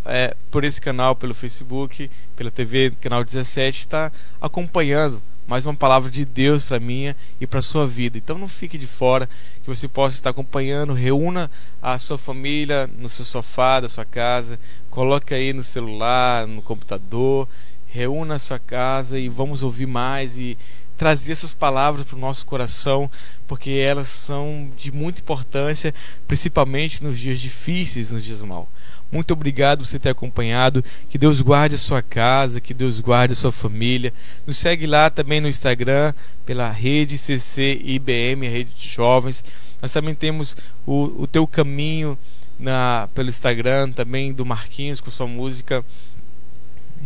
[0.06, 4.12] é, por esse canal, pelo Facebook, pela TV, canal 17, está
[4.42, 8.18] acompanhando mais uma palavra de Deus para minha e para sua vida.
[8.18, 9.30] Então não fique de fora,
[9.64, 11.50] que você possa estar acompanhando, reúna
[11.82, 14.60] a sua família no seu sofá da sua casa,
[14.90, 17.48] coloque aí no celular, no computador,
[17.88, 20.58] reúna a sua casa e vamos ouvir mais e
[20.98, 23.10] trazer essas palavras para o nosso coração,
[23.48, 25.94] porque elas são de muita importância,
[26.28, 28.70] principalmente nos dias difíceis, nos dias mal.
[29.12, 30.84] Muito obrigado por você ter acompanhado.
[31.10, 34.14] Que Deus guarde a sua casa, que Deus guarde a sua família.
[34.46, 36.14] Nos segue lá também no Instagram,
[36.46, 39.44] pela rede CC IBM, a rede de jovens.
[39.82, 42.18] Nós também temos o, o Teu Caminho
[42.60, 45.86] na, pelo Instagram também do Marquinhos com sua música.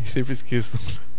[0.06, 0.78] Sempre esqueço.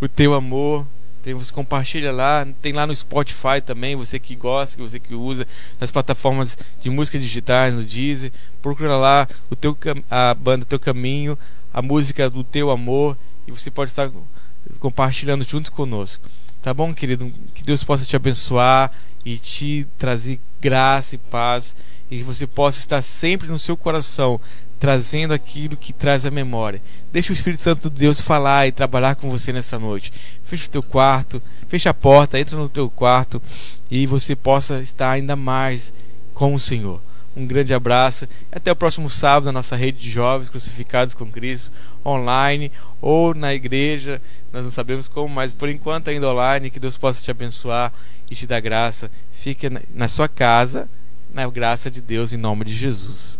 [0.00, 0.86] O Teu Amor.
[1.22, 5.46] Tem, você compartilha lá, tem lá no Spotify também, você que gosta, você que usa,
[5.78, 9.76] nas plataformas de música digitais, no Deezer, procura lá o teu,
[10.10, 11.38] a banda Teu Caminho,
[11.72, 13.16] a música do Teu Amor,
[13.46, 14.10] e você pode estar
[14.78, 16.24] compartilhando junto conosco.
[16.62, 17.32] Tá bom, querido?
[17.54, 18.90] Que Deus possa te abençoar
[19.24, 21.76] e te trazer graça e paz,
[22.10, 24.40] e que você possa estar sempre no seu coração
[24.80, 26.80] trazendo aquilo que traz a memória.
[27.12, 30.10] Deixa o Espírito Santo de Deus falar e trabalhar com você nessa noite.
[30.42, 33.40] Fecha o teu quarto, fecha a porta, entra no teu quarto
[33.90, 35.92] e você possa estar ainda mais
[36.32, 37.00] com o Senhor.
[37.36, 38.26] Um grande abraço.
[38.50, 41.70] Até o próximo sábado na nossa rede de jovens crucificados com Cristo,
[42.04, 42.72] online
[43.02, 44.20] ou na igreja.
[44.52, 46.70] Nós não sabemos como, mas por enquanto ainda online.
[46.70, 47.92] Que Deus possa te abençoar
[48.30, 49.10] e te dar graça.
[49.32, 50.88] Fique na sua casa,
[51.32, 53.39] na graça de Deus, em nome de Jesus.